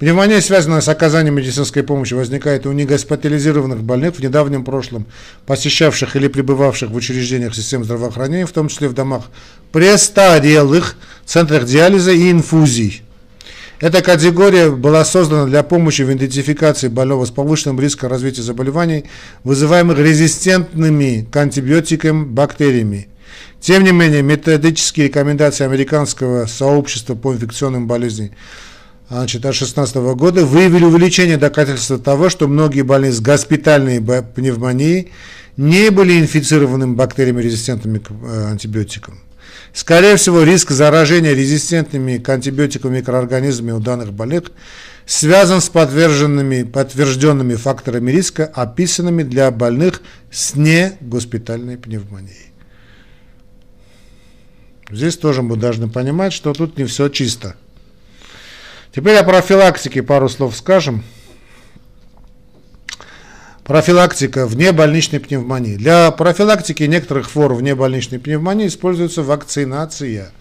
Пневмония, 0.00 0.40
связанная 0.40 0.80
с 0.80 0.88
оказанием 0.88 1.34
медицинской 1.34 1.82
помощи, 1.82 2.14
возникает 2.14 2.64
у 2.64 2.72
негоспитализированных 2.72 3.82
больных 3.82 4.14
в 4.14 4.20
недавнем 4.20 4.64
прошлом, 4.64 5.04
посещавших 5.44 6.16
или 6.16 6.26
пребывавших 6.26 6.88
в 6.88 6.94
учреждениях 6.94 7.54
систем 7.54 7.84
здравоохранения, 7.84 8.46
в 8.46 8.52
том 8.52 8.68
числе 8.68 8.88
в 8.88 8.94
домах 8.94 9.24
престарелых, 9.72 10.96
центрах 11.26 11.66
диализа 11.66 12.12
и 12.12 12.30
инфузий. 12.30 13.02
Эта 13.78 14.00
категория 14.00 14.70
была 14.70 15.04
создана 15.04 15.44
для 15.44 15.62
помощи 15.62 16.00
в 16.00 16.10
идентификации 16.10 16.88
больного 16.88 17.26
с 17.26 17.30
повышенным 17.30 17.78
риском 17.78 18.10
развития 18.10 18.40
заболеваний, 18.40 19.04
вызываемых 19.44 19.98
резистентными 19.98 21.28
к 21.30 21.36
антибиотикам 21.36 22.24
бактериями. 22.34 23.08
Тем 23.60 23.84
не 23.84 23.92
менее, 23.92 24.22
методические 24.22 25.08
рекомендации 25.08 25.64
американского 25.64 26.46
сообщества 26.46 27.14
по 27.14 27.34
инфекционным 27.34 27.86
болезням 27.86 28.30
значит, 29.10 29.44
от 29.44 29.52
2016 29.52 29.96
года 30.14 30.46
выявили 30.46 30.84
увеличение 30.84 31.36
доказательства 31.36 31.98
того, 31.98 32.30
что 32.30 32.48
многие 32.48 32.82
больные 32.82 33.12
с 33.12 33.20
госпитальной 33.20 34.00
пневмонией 34.00 35.10
не 35.56 35.90
были 35.90 36.18
инфицированы 36.18 36.86
бактериями, 36.86 37.42
резистентными 37.42 37.98
к 37.98 38.10
э, 38.10 38.44
антибиотикам. 38.50 39.18
Скорее 39.72 40.16
всего, 40.16 40.42
риск 40.42 40.70
заражения 40.70 41.32
резистентными 41.32 42.18
к 42.18 42.28
антибиотикам 42.28 42.92
микроорганизмами 42.92 43.72
у 43.72 43.80
данных 43.80 44.12
больных 44.12 44.50
связан 45.06 45.60
с 45.60 45.68
подтвержденными, 45.68 46.62
подтвержденными 46.62 47.54
факторами 47.56 48.10
риска, 48.10 48.46
описанными 48.46 49.22
для 49.22 49.50
больных 49.50 50.02
с 50.30 50.54
негоспитальной 50.54 51.76
пневмонией. 51.78 52.52
Здесь 54.90 55.16
тоже 55.16 55.42
мы 55.42 55.56
должны 55.56 55.88
понимать, 55.88 56.32
что 56.32 56.52
тут 56.52 56.78
не 56.78 56.84
все 56.84 57.08
чисто. 57.08 57.56
Теперь 58.92 59.16
о 59.16 59.24
профилактике 59.24 60.02
пару 60.02 60.28
слов 60.28 60.56
скажем. 60.56 61.04
Профилактика 63.62 64.48
внебольничной 64.48 65.20
пневмонии. 65.20 65.76
Для 65.76 66.10
профилактики 66.10 66.82
некоторых 66.82 67.30
форм 67.30 67.58
внебольничной 67.58 68.18
пневмонии 68.18 68.66
используется 68.66 69.22
вакцинация. 69.22 70.32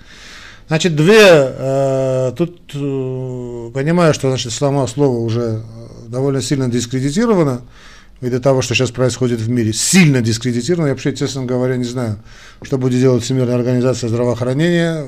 Значит, 0.67 0.95
две, 0.95 1.19
э, 1.21 2.31
тут 2.35 2.59
э, 2.73 3.71
понимаю, 3.71 4.15
что 4.15 4.29
значит, 4.29 4.51
само 4.51 4.87
слово 4.87 5.19
уже 5.19 5.61
довольно 6.07 6.41
сильно 6.41 6.67
дискредитировано, 6.67 7.61
ввиду 8.19 8.39
того, 8.39 8.63
что 8.63 8.73
сейчас 8.73 8.89
происходит 8.89 9.39
в 9.39 9.49
мире, 9.49 9.73
сильно 9.73 10.21
дискредитировано. 10.21 10.87
Я 10.87 10.93
вообще, 10.93 11.15
честно 11.15 11.45
говоря, 11.45 11.77
не 11.77 11.85
знаю, 11.85 12.17
что 12.63 12.79
будет 12.79 12.99
делать 12.99 13.23
Всемирная 13.23 13.55
организация 13.55 14.09
здравоохранения. 14.09 15.05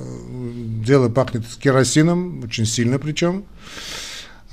Дело 0.84 1.10
пахнет 1.10 1.44
керосином, 1.62 2.44
очень 2.44 2.66
сильно 2.66 2.98
причем. 2.98 3.46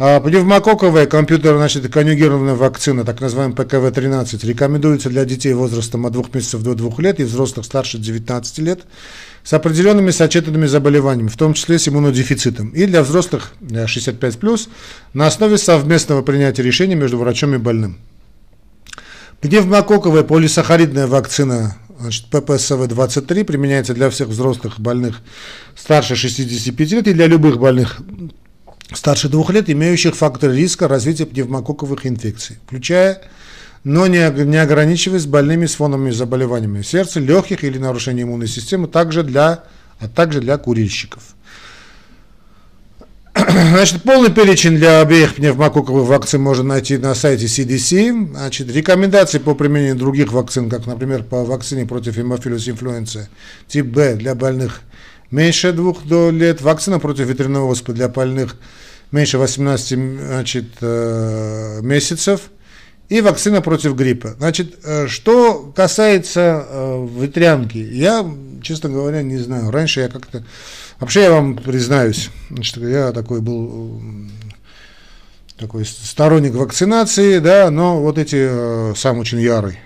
А 0.01 0.21
пневмококковая 0.21 1.07
компьютер, 1.07 1.57
конъюгированная 1.89 2.55
вакцина, 2.55 3.05
так 3.05 3.21
называемая 3.21 3.57
ПКВ-13, 3.57 4.47
рекомендуется 4.47 5.09
для 5.09 5.25
детей 5.25 5.55
возрастом 5.55 6.07
от 6.07 6.13
2 6.13 6.25
месяцев 6.35 6.63
до 6.63 6.75
2 6.75 6.93
лет 6.99 7.19
и 7.19 7.25
взрослых 7.25 7.67
старше 7.67 7.99
19 7.99 8.59
лет 8.59 8.83
с 9.43 9.53
определенными 9.55 10.11
сочетанными 10.11 10.67
заболеваниями, 10.67 11.29
в 11.29 11.37
том 11.37 11.55
числе 11.55 11.79
с 11.79 11.89
иммунодефицитом, 11.89 12.69
и 12.69 12.87
для 12.87 13.03
взрослых 13.03 13.53
65+, 13.61 14.69
на 15.15 15.27
основе 15.27 15.59
совместного 15.59 16.23
принятия 16.23 16.63
решения 16.63 16.95
между 16.95 17.19
врачом 17.19 17.55
и 17.55 17.59
больным. 17.59 17.99
Пневмококковая 19.41 20.23
полисахаридная 20.23 21.07
вакцина 21.07 21.77
значит, 21.99 22.27
ППСВ-23 22.31 23.45
применяется 23.45 23.95
для 23.95 24.11
всех 24.11 24.29
взрослых 24.29 24.81
больных 24.81 25.21
старше 25.77 26.17
65 26.17 26.93
лет 26.93 27.09
и 27.09 27.13
для 27.13 27.27
любых 27.27 27.59
больных 27.59 28.01
старше 28.93 29.29
двух 29.29 29.51
лет, 29.51 29.69
имеющих 29.69 30.15
факторы 30.15 30.57
риска 30.57 30.89
развития 30.89 31.27
пневмококковых 31.27 32.07
инфекций, 32.07 32.59
включая, 32.67 33.23
но 33.85 34.07
не, 34.07 34.31
не 34.45 34.57
ограничиваясь 34.57 35.27
больными 35.27 35.67
с 35.67 35.75
фоновыми 35.75 36.11
заболеваниями 36.11 36.83
сердца, 36.83 37.21
легких 37.21 37.65
или 37.65 37.79
нарушения 37.79 38.23
иммунной 38.23 38.49
системы, 38.49 38.89
также 38.89 39.23
для, 39.23 39.65
а 39.99 40.09
также 40.09 40.41
для 40.41 40.59
курильщиков. 40.59 41.23
Значит, 43.59 44.03
полный 44.05 44.31
перечень 44.31 44.77
для 44.77 45.01
обеих 45.01 45.35
пневмококковых 45.35 46.09
вакцин 46.09 46.41
можно 46.41 46.63
найти 46.63 46.97
на 46.97 47.15
сайте 47.17 47.47
CDC. 47.47 48.31
Значит, 48.31 48.71
рекомендации 48.71 49.39
по 49.39 49.55
применению 49.55 49.97
других 49.97 50.33
вакцин, 50.33 50.71
как, 50.71 50.87
например, 50.87 51.25
по 51.25 51.45
вакцине 51.45 51.85
против 51.85 52.15
хемофилус 52.15 52.69
инфлюенции 52.69 53.29
тип 53.67 53.87
Б 53.87 54.15
для 54.15 54.37
больных 54.37 54.83
меньше 55.33 55.73
двух 55.73 56.05
лет, 56.07 56.63
вакцина 56.63 57.01
против 57.01 57.27
ветряной 57.27 57.63
оспы 57.63 57.93
для 57.93 58.09
больных 58.09 58.57
меньше 59.11 59.39
18 59.39 59.99
значит, 60.19 60.67
э, 60.81 61.81
месяцев 61.83 62.51
и 63.09 63.21
вакцина 63.21 63.61
против 63.61 63.97
гриппа. 63.97 64.35
Значит, 64.39 64.79
э, 64.85 65.09
что 65.09 65.73
касается 65.75 66.65
э, 66.69 67.09
ветрянки, 67.19 67.79
я, 67.79 68.25
честно 68.63 68.89
говоря, 68.89 69.23
не 69.23 69.39
знаю. 69.39 69.73
Раньше 69.73 70.01
я 70.01 70.09
как-то 70.09 70.45
Вообще 71.01 71.23
я 71.23 71.31
вам 71.31 71.57
признаюсь, 71.57 72.31
что 72.63 72.87
я 72.87 73.13
такой 73.13 73.41
был 73.41 74.01
такой 75.57 75.85
сторонник 75.85 76.55
вакцинации, 76.55 77.39
да, 77.39 77.71
но 77.71 78.01
вот 78.01 78.17
эти 78.19 78.49
э, 78.49 78.95
сам 78.97 79.19
очень 79.19 79.41
ярый. 79.41 79.79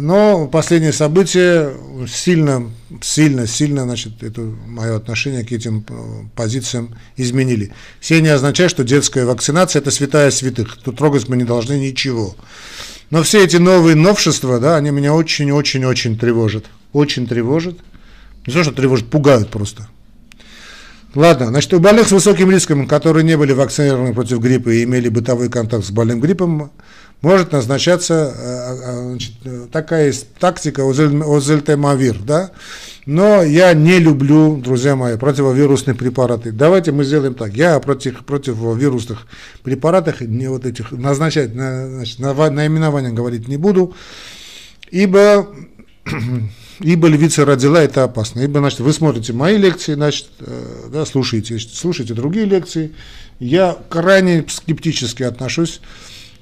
Но 0.00 0.48
последние 0.48 0.92
события 0.92 1.72
сильно, 2.08 2.70
сильно, 3.00 3.46
сильно, 3.46 3.84
значит, 3.84 4.22
это 4.22 4.40
мое 4.40 4.96
отношение 4.96 5.44
к 5.44 5.52
этим 5.52 5.84
э, 5.88 5.94
позициям 6.34 6.96
изменили. 7.16 7.72
Все 8.00 8.20
не 8.20 8.28
означает, 8.28 8.70
что 8.70 8.84
детская 8.84 9.24
вакцинация 9.24 9.80
это 9.80 9.90
святая 9.90 10.30
святых. 10.30 10.78
Тут 10.82 10.98
трогать 10.98 11.28
мы 11.28 11.36
не 11.36 11.44
должны 11.44 11.78
ничего. 11.78 12.34
Но 13.10 13.22
все 13.22 13.44
эти 13.44 13.56
новые 13.56 13.94
новшества, 13.94 14.58
да, 14.58 14.76
они 14.76 14.90
меня 14.90 15.14
очень-очень-очень 15.14 16.18
тревожат. 16.18 16.64
Очень 16.92 17.26
тревожат. 17.26 17.76
Не 18.46 18.52
то, 18.52 18.62
что 18.64 18.72
тревожат, 18.72 19.08
пугают 19.08 19.50
просто. 19.50 19.88
Ладно, 21.14 21.48
значит, 21.48 21.74
у 21.74 21.78
больных 21.78 22.08
с 22.08 22.12
высоким 22.12 22.50
риском, 22.50 22.88
которые 22.88 23.22
не 23.22 23.36
были 23.36 23.52
вакцинированы 23.52 24.14
против 24.14 24.40
гриппа 24.40 24.70
и 24.70 24.84
имели 24.84 25.10
бытовой 25.10 25.50
контакт 25.50 25.84
с 25.84 25.90
больным 25.90 26.20
гриппом, 26.20 26.72
может 27.20 27.52
назначаться 27.52 28.34
э, 28.34 28.76
э, 28.82 29.10
значит, 29.10 29.70
такая 29.70 30.12
тактика 30.40 30.82
озельтемавир, 30.88 32.18
да? 32.18 32.50
Но 33.04 33.42
я 33.42 33.74
не 33.74 33.98
люблю, 33.98 34.56
друзья 34.56 34.96
мои, 34.96 35.16
противовирусные 35.16 35.94
препараты. 35.94 36.50
Давайте 36.52 36.92
мы 36.92 37.04
сделаем 37.04 37.34
так. 37.34 37.52
Я 37.52 37.78
против 37.80 38.24
противовирусных 38.24 39.26
препаратов 39.62 40.20
не 40.20 40.48
вот 40.48 40.64
этих 40.64 40.92
назначать, 40.92 41.52
значит, 41.52 42.20
наименования 42.20 43.10
говорить 43.10 43.48
не 43.48 43.56
буду, 43.56 43.94
ибо 44.90 45.48
ибо 46.82 47.08
львица 47.08 47.44
родила, 47.44 47.82
это 47.82 48.04
опасно. 48.04 48.40
Ибо, 48.40 48.60
значит, 48.60 48.80
вы 48.80 48.92
смотрите 48.92 49.32
мои 49.32 49.56
лекции, 49.56 49.94
значит, 49.94 50.26
э, 50.40 50.88
да, 50.92 51.06
слушаете, 51.06 51.58
слушаете 51.58 52.14
другие 52.14 52.44
лекции. 52.44 52.92
Я 53.38 53.76
крайне 53.88 54.44
скептически 54.48 55.22
отношусь 55.22 55.80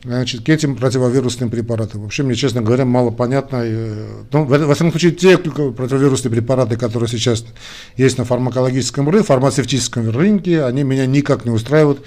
значит, 0.03 0.45
к 0.45 0.49
этим 0.49 0.77
противовирусным 0.77 1.51
препаратам. 1.51 2.03
Вообще, 2.03 2.23
мне, 2.23 2.35
честно 2.35 2.63
говоря, 2.63 2.85
мало 2.85 3.11
понятно. 3.11 3.61
Э, 3.63 4.07
ну, 4.33 4.45
в, 4.45 4.49
во 4.49 4.75
всяком 4.75 4.91
случае, 4.91 5.13
те 5.13 5.39
противовирусные 5.39 6.33
препараты, 6.33 6.77
которые 6.77 7.09
сейчас 7.09 7.45
есть 7.97 8.19
на 8.19 8.25
фармакологическом 8.25 9.09
рынке, 9.09 9.27
фармацевтическом 9.27 10.11
рынке, 10.11 10.65
они 10.65 10.83
меня 10.83 11.07
никак 11.07 11.45
не 11.45 11.51
устраивают 11.51 12.01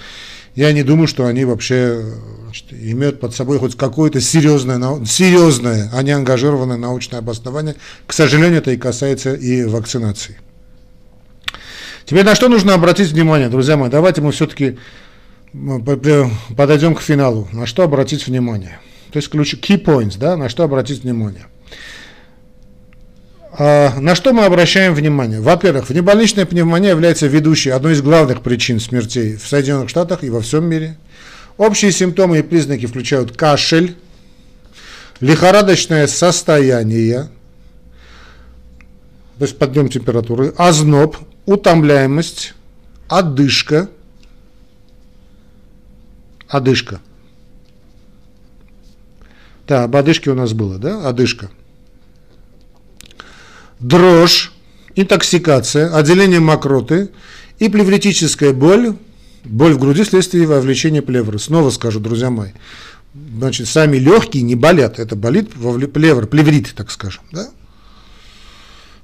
я 0.54 0.72
не 0.72 0.84
думаю, 0.84 1.08
что 1.08 1.26
они 1.26 1.44
вообще 1.44 2.04
значит, 2.54 2.72
имеют 2.72 3.20
под 3.20 3.34
собой 3.34 3.58
хоть 3.58 3.76
какое-то 3.76 4.20
серьезное, 4.20 5.04
серьезное, 5.04 5.90
а 5.92 6.02
не 6.02 6.12
ангажированное 6.12 6.76
научное 6.76 7.18
обоснование. 7.18 7.74
К 8.06 8.12
сожалению, 8.12 8.58
это 8.58 8.70
и 8.70 8.76
касается 8.76 9.34
и 9.34 9.64
вакцинации. 9.64 10.38
Теперь 12.04 12.24
на 12.24 12.34
что 12.34 12.48
нужно 12.48 12.74
обратить 12.74 13.10
внимание, 13.10 13.48
друзья 13.48 13.76
мои? 13.76 13.90
Давайте 13.90 14.20
мы 14.20 14.32
все-таки 14.32 14.78
подойдем 16.56 16.94
к 16.94 17.00
финалу. 17.00 17.48
На 17.52 17.66
что 17.66 17.82
обратить 17.82 18.26
внимание? 18.26 18.78
То 19.10 19.18
есть 19.18 19.30
ключ, 19.30 19.54
key 19.54 19.82
points, 19.82 20.18
да, 20.18 20.36
на 20.36 20.48
что 20.48 20.64
обратить 20.64 21.02
внимание. 21.02 21.46
А, 23.56 23.98
на 23.98 24.14
что 24.14 24.32
мы 24.32 24.44
обращаем 24.44 24.94
внимание? 24.94 25.40
Во-первых, 25.40 25.88
внебольничная 25.88 26.44
пневмония 26.44 26.90
является 26.90 27.26
ведущей, 27.28 27.70
одной 27.70 27.92
из 27.92 28.02
главных 28.02 28.42
причин 28.42 28.80
смертей 28.80 29.36
в 29.36 29.46
Соединенных 29.46 29.88
Штатах 29.88 30.24
и 30.24 30.30
во 30.30 30.40
всем 30.40 30.64
мире. 30.64 30.96
Общие 31.56 31.92
симптомы 31.92 32.38
и 32.38 32.42
признаки 32.42 32.86
включают 32.86 33.36
кашель, 33.36 33.96
лихорадочное 35.20 36.06
состояние, 36.06 37.28
то 39.38 39.44
есть 39.44 39.58
подъем 39.58 39.88
температуры, 39.88 40.52
озноб, 40.56 41.16
утомляемость, 41.46 42.54
одышка, 43.08 43.88
одышка. 46.48 47.00
Да, 49.68 49.84
об 49.84 49.96
одышке 49.96 50.30
у 50.30 50.34
нас 50.34 50.52
было, 50.52 50.78
да, 50.78 51.08
одышка– 51.08 51.50
дрожь, 53.84 54.52
интоксикация, 54.94 55.94
отделение 55.94 56.40
мокроты 56.40 57.10
и 57.58 57.68
плевритическая 57.68 58.52
боль, 58.52 58.96
боль 59.44 59.74
в 59.74 59.78
груди 59.78 60.02
вследствие 60.02 60.46
вовлечения 60.46 61.02
плевры. 61.02 61.38
Снова 61.38 61.70
скажу, 61.70 62.00
друзья 62.00 62.30
мои, 62.30 62.50
значит, 63.14 63.68
сами 63.68 63.96
легкие 63.96 64.42
не 64.42 64.54
болят, 64.54 64.98
это 64.98 65.16
болит 65.16 65.50
плевр, 65.92 66.26
плеврит, 66.26 66.74
так 66.74 66.90
скажем, 66.90 67.22
да? 67.32 67.48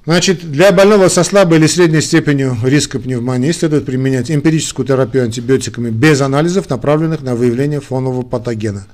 Значит, 0.03 0.51
для 0.51 0.71
больного 0.71 1.09
со 1.09 1.23
слабой 1.23 1.59
или 1.59 1.67
средней 1.67 2.01
степенью 2.01 2.57
риска 2.63 2.99
пневмонии 2.99 3.51
следует 3.51 3.85
применять 3.85 4.31
эмпирическую 4.31 4.87
терапию 4.87 5.25
антибиотиками 5.25 5.91
без 5.91 6.21
анализов, 6.21 6.71
направленных 6.71 7.21
на 7.21 7.35
выявление 7.35 7.81
фонового 7.81 8.23
патогена. 8.23 8.87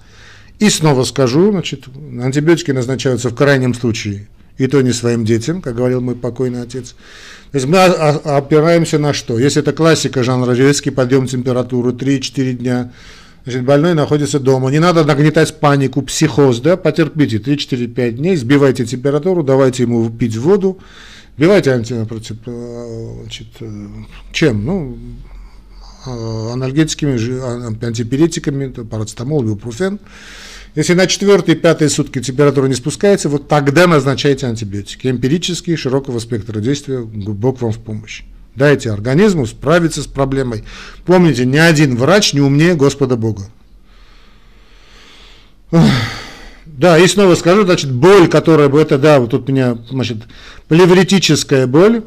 И 0.60 0.70
снова 0.70 1.06
скажу, 1.06 1.52
значит, 1.52 1.86
антибиотики 2.22 2.72
назначаются 2.72 3.30
в 3.30 3.36
крайнем 3.36 3.74
случае 3.74 4.28
и 4.58 4.68
то 4.68 4.82
не 4.82 4.92
своим 4.92 5.26
детям, 5.26 5.62
как 5.62 5.76
говорил 5.76 6.02
мой 6.02 6.16
покойный 6.16 6.62
отец. 6.62 6.96
То 7.52 7.58
есть 7.58 7.68
мы 7.68 7.78
опираемся 7.78 9.00
на 9.00 9.14
что? 9.14 9.40
Если 9.40 9.62
это 9.62 9.72
классика 9.72 10.24
жанра 10.24 10.54
резкий 10.54 10.90
подъем 10.90 11.28
температуры 11.28 11.92
3-4 11.92 12.54
дня, 12.54 12.92
значит, 13.46 13.64
больной 13.64 13.94
находится 13.94 14.40
дома. 14.40 14.70
Не 14.70 14.80
надо 14.80 15.04
нагнетать 15.04 15.60
панику, 15.60 16.02
психоз, 16.02 16.60
да, 16.60 16.76
потерпите 16.76 17.38
3-4-5 17.38 18.12
дней, 18.12 18.36
сбивайте 18.36 18.86
температуру, 18.86 19.44
давайте 19.44 19.84
ему 19.84 20.10
пить 20.10 20.36
воду, 20.36 20.80
Бивайте 21.38 21.72
антипротив, 21.72 22.38
э, 22.48 23.26
э, 23.60 23.88
чем? 24.32 24.66
Ну, 24.66 24.98
э, 26.08 26.54
анальгетиками, 26.54 27.14
антипиретиками, 27.86 28.70
парацетамол, 28.70 29.44
ибупрофен. 29.44 30.00
Если 30.78 30.94
на 30.94 31.08
четвертые, 31.08 31.56
пятые 31.56 31.90
сутки 31.90 32.22
температура 32.22 32.68
не 32.68 32.76
спускается, 32.76 33.30
вот 33.30 33.48
тогда 33.48 33.88
назначайте 33.88 34.46
антибиотики. 34.46 35.08
Эмпирические, 35.08 35.76
широкого 35.76 36.20
спектра 36.20 36.60
действия, 36.60 37.00
Бог 37.02 37.64
вам 37.64 37.72
в 37.72 37.80
помощь. 37.80 38.22
Дайте 38.56 38.92
организму 38.92 39.48
справиться 39.48 40.04
с 40.04 40.06
проблемой. 40.06 40.66
Помните, 41.04 41.48
ни 41.48 41.58
один 41.58 41.98
врач 41.98 42.34
не 42.34 42.42
умнее 42.42 42.76
Господа 42.76 43.16
Бога. 43.16 43.50
Да, 46.68 47.00
и 47.00 47.08
снова 47.08 47.34
скажу, 47.34 47.66
значит, 47.66 47.92
боль, 47.92 48.28
которая 48.28 48.70
бы 48.70 48.80
это, 48.80 49.00
да, 49.00 49.20
вот 49.20 49.32
тут 49.32 49.50
у 49.50 49.52
меня, 49.52 49.80
значит, 49.90 50.18
плевритическая 50.68 51.66
боль, 51.66 52.04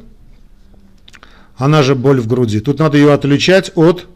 она 1.56 1.82
же 1.82 1.96
боль 1.96 2.20
в 2.20 2.28
груди. 2.28 2.60
Тут 2.60 2.78
надо 2.78 2.98
ее 2.98 3.12
отличать 3.12 3.72
от 3.74 4.06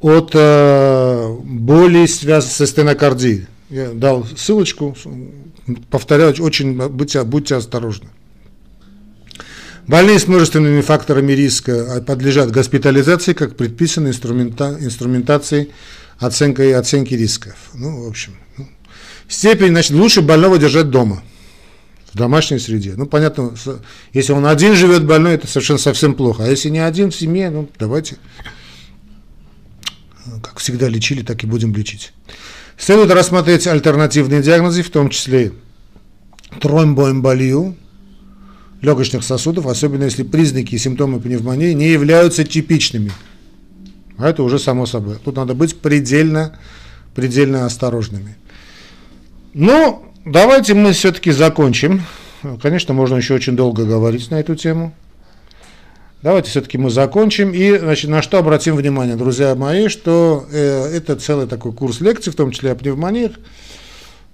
от 0.00 0.30
э, 0.34 1.36
боли, 1.42 2.06
связанной 2.06 2.52
со 2.52 2.66
стенокардией. 2.66 3.46
Я 3.70 3.90
дал 3.90 4.26
ссылочку, 4.36 4.96
повторяю, 5.90 6.34
очень 6.42 6.76
будьте, 6.88 7.22
будьте 7.24 7.56
осторожны. 7.56 8.08
Больные 9.86 10.18
с 10.18 10.28
множественными 10.28 10.82
факторами 10.82 11.32
риска 11.32 12.02
подлежат 12.06 12.50
госпитализации, 12.50 13.32
как 13.32 13.56
предписано 13.56 14.08
инструмента, 14.08 14.76
инструментацией 14.80 15.70
оценкой, 16.18 16.74
оценки 16.74 17.14
рисков. 17.14 17.54
Ну, 17.74 18.04
в 18.04 18.08
общем, 18.08 18.36
ну. 18.56 18.68
степень, 19.28 19.68
значит, 19.68 19.92
лучше 19.92 20.20
больного 20.20 20.58
держать 20.58 20.90
дома, 20.90 21.22
в 22.12 22.18
домашней 22.18 22.58
среде. 22.58 22.94
Ну, 22.96 23.06
понятно, 23.06 23.54
если 24.12 24.32
он 24.32 24.46
один 24.46 24.74
живет 24.74 25.06
больной, 25.06 25.34
это 25.34 25.46
совершенно 25.46 25.78
совсем 25.78 26.14
плохо. 26.14 26.44
А 26.44 26.48
если 26.48 26.68
не 26.68 26.80
один 26.80 27.10
в 27.10 27.16
семье, 27.16 27.50
ну, 27.50 27.68
давайте 27.78 28.16
как 30.42 30.58
всегда 30.58 30.88
лечили, 30.88 31.22
так 31.22 31.42
и 31.44 31.46
будем 31.46 31.74
лечить. 31.74 32.12
Следует 32.76 33.10
рассмотреть 33.10 33.66
альтернативные 33.66 34.42
диагнозы, 34.42 34.82
в 34.82 34.90
том 34.90 35.10
числе 35.10 35.52
тромбоэмболию 36.60 37.76
легочных 38.80 39.24
сосудов, 39.24 39.66
особенно 39.66 40.04
если 40.04 40.22
признаки 40.22 40.74
и 40.74 40.78
симптомы 40.78 41.20
пневмонии 41.20 41.72
не 41.72 41.88
являются 41.88 42.44
типичными. 42.44 43.12
А 44.16 44.28
это 44.28 44.42
уже 44.42 44.58
само 44.58 44.86
собой. 44.86 45.16
Тут 45.24 45.36
надо 45.36 45.54
быть 45.54 45.76
предельно, 45.78 46.58
предельно 47.14 47.66
осторожными. 47.66 48.36
Ну, 49.54 50.04
давайте 50.24 50.74
мы 50.74 50.92
все-таки 50.92 51.30
закончим. 51.30 52.02
Конечно, 52.62 52.94
можно 52.94 53.16
еще 53.16 53.34
очень 53.34 53.56
долго 53.56 53.84
говорить 53.84 54.30
на 54.30 54.40
эту 54.40 54.54
тему. 54.54 54.94
Давайте 56.20 56.50
все-таки 56.50 56.78
мы 56.78 56.90
закончим. 56.90 57.52
И 57.52 57.78
значит, 57.78 58.10
на 58.10 58.22
что 58.22 58.38
обратим 58.38 58.74
внимание, 58.74 59.14
друзья 59.14 59.54
мои, 59.54 59.88
что 59.88 60.46
э, 60.50 60.96
это 60.96 61.14
целый 61.16 61.46
такой 61.46 61.72
курс 61.72 62.00
лекций, 62.00 62.32
в 62.32 62.36
том 62.36 62.50
числе 62.50 62.72
о 62.72 62.74
пневмониях. 62.74 63.32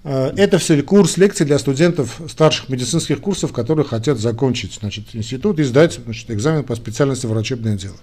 Э, 0.03 0.31
это 0.35 0.57
все 0.57 0.81
курс 0.81 1.17
лекций 1.17 1.45
для 1.45 1.59
студентов 1.59 2.19
старших 2.27 2.69
медицинских 2.69 3.21
курсов, 3.21 3.53
которые 3.53 3.85
хотят 3.85 4.17
закончить 4.17 4.73
значит, 4.79 5.13
институт 5.13 5.59
и 5.59 5.63
сдать 5.63 5.99
значит, 6.03 6.31
экзамен 6.31 6.63
по 6.63 6.75
специальности 6.75 7.27
врачебное 7.27 7.75
дело. 7.75 7.97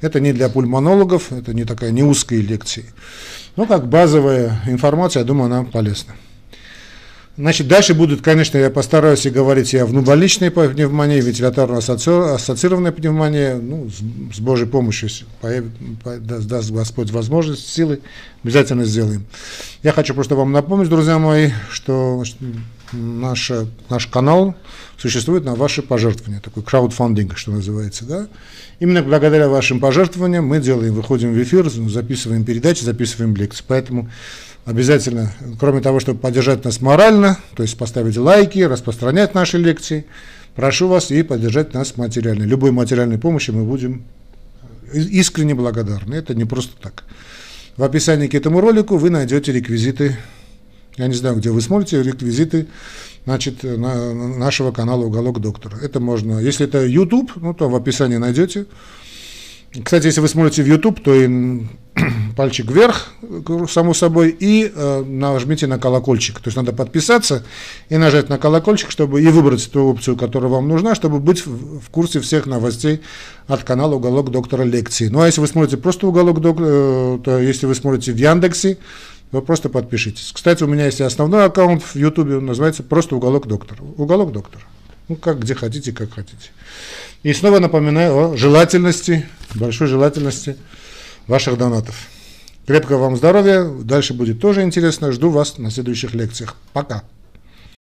Это 0.00 0.20
не 0.20 0.32
для 0.32 0.48
пульмонологов, 0.48 1.30
это 1.30 1.52
не 1.52 1.64
такая 1.64 1.90
не 1.90 2.02
узкая 2.02 2.40
лекция. 2.40 2.86
Но 3.56 3.66
как 3.66 3.88
базовая 3.88 4.62
информация, 4.66 5.20
я 5.20 5.26
думаю, 5.26 5.46
она 5.46 5.64
полезна. 5.64 6.14
Значит, 7.38 7.68
дальше 7.68 7.94
будут, 7.94 8.20
конечно, 8.20 8.58
я 8.58 8.68
постараюсь 8.68 9.24
и 9.24 9.30
говорить 9.30 9.72
и 9.72 9.78
о 9.78 9.86
внубольничной 9.86 10.50
пневмонии, 10.50 11.20
вентиляторно-ассоциированной 11.20 12.90
пневмонии, 12.90 13.52
ну, 13.52 13.88
с, 13.88 14.36
с 14.36 14.40
Божьей 14.40 14.66
помощью, 14.66 15.08
по, 15.40 15.48
по, 16.02 16.16
даст 16.16 16.72
Господь 16.72 17.12
возможность, 17.12 17.72
силы, 17.72 18.00
обязательно 18.42 18.84
сделаем. 18.84 19.24
Я 19.84 19.92
хочу 19.92 20.14
просто 20.14 20.34
вам 20.34 20.50
напомнить, 20.50 20.88
друзья 20.88 21.20
мои, 21.20 21.50
что 21.70 22.24
наш, 22.90 23.52
наш 23.88 24.08
канал 24.08 24.56
существует 24.96 25.44
на 25.44 25.54
ваши 25.54 25.80
пожертвования, 25.82 26.40
такой 26.40 26.64
краудфандинг, 26.64 27.38
что 27.38 27.52
называется, 27.52 28.04
да. 28.04 28.26
Именно 28.80 29.02
благодаря 29.04 29.48
вашим 29.48 29.78
пожертвованиям 29.78 30.44
мы 30.44 30.58
делаем, 30.58 30.92
выходим 30.92 31.32
в 31.32 31.40
эфир, 31.40 31.70
записываем 31.70 32.44
передачи, 32.44 32.82
записываем 32.82 33.36
лекции. 33.36 33.64
Поэтому 33.66 34.10
обязательно, 34.68 35.32
кроме 35.58 35.80
того, 35.80 35.98
чтобы 35.98 36.20
поддержать 36.20 36.64
нас 36.64 36.82
морально, 36.82 37.38
то 37.56 37.62
есть 37.62 37.78
поставить 37.78 38.18
лайки, 38.18 38.58
распространять 38.58 39.34
наши 39.34 39.56
лекции, 39.56 40.04
прошу 40.54 40.88
вас 40.88 41.10
и 41.10 41.22
поддержать 41.22 41.72
нас 41.72 41.96
материально. 41.96 42.42
Любой 42.42 42.70
материальной 42.70 43.18
помощи 43.18 43.50
мы 43.50 43.64
будем 43.64 44.04
искренне 44.92 45.54
благодарны. 45.54 46.14
Это 46.14 46.34
не 46.34 46.44
просто 46.44 46.72
так. 46.82 47.04
В 47.78 47.82
описании 47.82 48.26
к 48.26 48.34
этому 48.34 48.60
ролику 48.60 48.98
вы 48.98 49.08
найдете 49.08 49.52
реквизиты, 49.52 50.18
я 50.98 51.06
не 51.06 51.14
знаю, 51.14 51.36
где 51.36 51.50
вы 51.50 51.62
смотрите, 51.62 52.02
реквизиты 52.02 52.66
значит, 53.24 53.62
на, 53.62 54.12
нашего 54.12 54.70
канала 54.70 55.04
«Уголок 55.04 55.40
доктора». 55.40 55.78
Это 55.80 55.98
можно, 55.98 56.40
если 56.40 56.66
это 56.66 56.84
YouTube, 56.84 57.32
ну, 57.36 57.54
то 57.54 57.70
в 57.70 57.74
описании 57.74 58.16
найдете. 58.16 58.66
Кстати, 59.84 60.06
если 60.06 60.20
вы 60.20 60.28
смотрите 60.28 60.62
в 60.62 60.66
YouTube, 60.66 61.00
то 61.00 61.14
и 61.14 61.62
пальчик 62.36 62.70
вверх, 62.70 63.08
само 63.68 63.92
собой, 63.92 64.34
и 64.38 64.72
э, 64.74 65.02
нажмите 65.04 65.66
на 65.66 65.78
колокольчик. 65.78 66.40
То 66.40 66.48
есть 66.48 66.56
надо 66.56 66.72
подписаться 66.72 67.44
и 67.88 67.96
нажать 67.96 68.28
на 68.28 68.38
колокольчик, 68.38 68.90
чтобы 68.90 69.22
и 69.22 69.26
выбрать 69.28 69.70
ту 69.70 69.90
опцию, 69.90 70.16
которая 70.16 70.50
вам 70.50 70.68
нужна, 70.68 70.94
чтобы 70.94 71.20
быть 71.20 71.44
в, 71.44 71.80
в 71.80 71.90
курсе 71.90 72.20
всех 72.20 72.46
новостей 72.46 73.02
от 73.46 73.64
канала 73.64 73.94
«Уголок 73.96 74.30
доктора 74.30 74.62
лекции». 74.62 75.08
Ну 75.08 75.20
а 75.20 75.26
если 75.26 75.40
вы 75.40 75.46
смотрите 75.46 75.76
просто 75.76 76.06
«Уголок 76.06 76.40
доктора», 76.40 76.66
э, 76.68 77.18
то 77.24 77.38
если 77.38 77.66
вы 77.66 77.74
смотрите 77.74 78.12
в 78.12 78.16
Яндексе, 78.16 78.78
вы 79.32 79.42
просто 79.42 79.68
подпишитесь. 79.68 80.32
Кстати, 80.32 80.64
у 80.64 80.66
меня 80.66 80.86
есть 80.86 81.02
основной 81.02 81.44
аккаунт 81.44 81.82
в 81.82 81.96
Ютубе, 81.96 82.40
называется 82.40 82.82
просто 82.82 83.16
«Уголок 83.16 83.46
доктора». 83.46 83.82
«Уголок 83.96 84.32
доктора». 84.32 84.64
Ну, 85.08 85.16
как, 85.16 85.40
где 85.40 85.54
хотите, 85.54 85.92
как 85.92 86.12
хотите. 86.12 86.50
И 87.22 87.32
снова 87.32 87.58
напоминаю 87.58 88.16
о 88.16 88.36
желательности, 88.36 89.26
большой 89.54 89.88
желательности 89.88 90.56
ваших 91.26 91.56
донатов. 91.56 91.96
Крепкого 92.66 92.98
вам 92.98 93.16
здоровья, 93.16 93.64
дальше 93.64 94.12
будет 94.12 94.40
тоже 94.40 94.62
интересно, 94.62 95.10
жду 95.12 95.30
вас 95.30 95.56
на 95.58 95.70
следующих 95.70 96.14
лекциях. 96.14 96.56
Пока! 96.74 97.02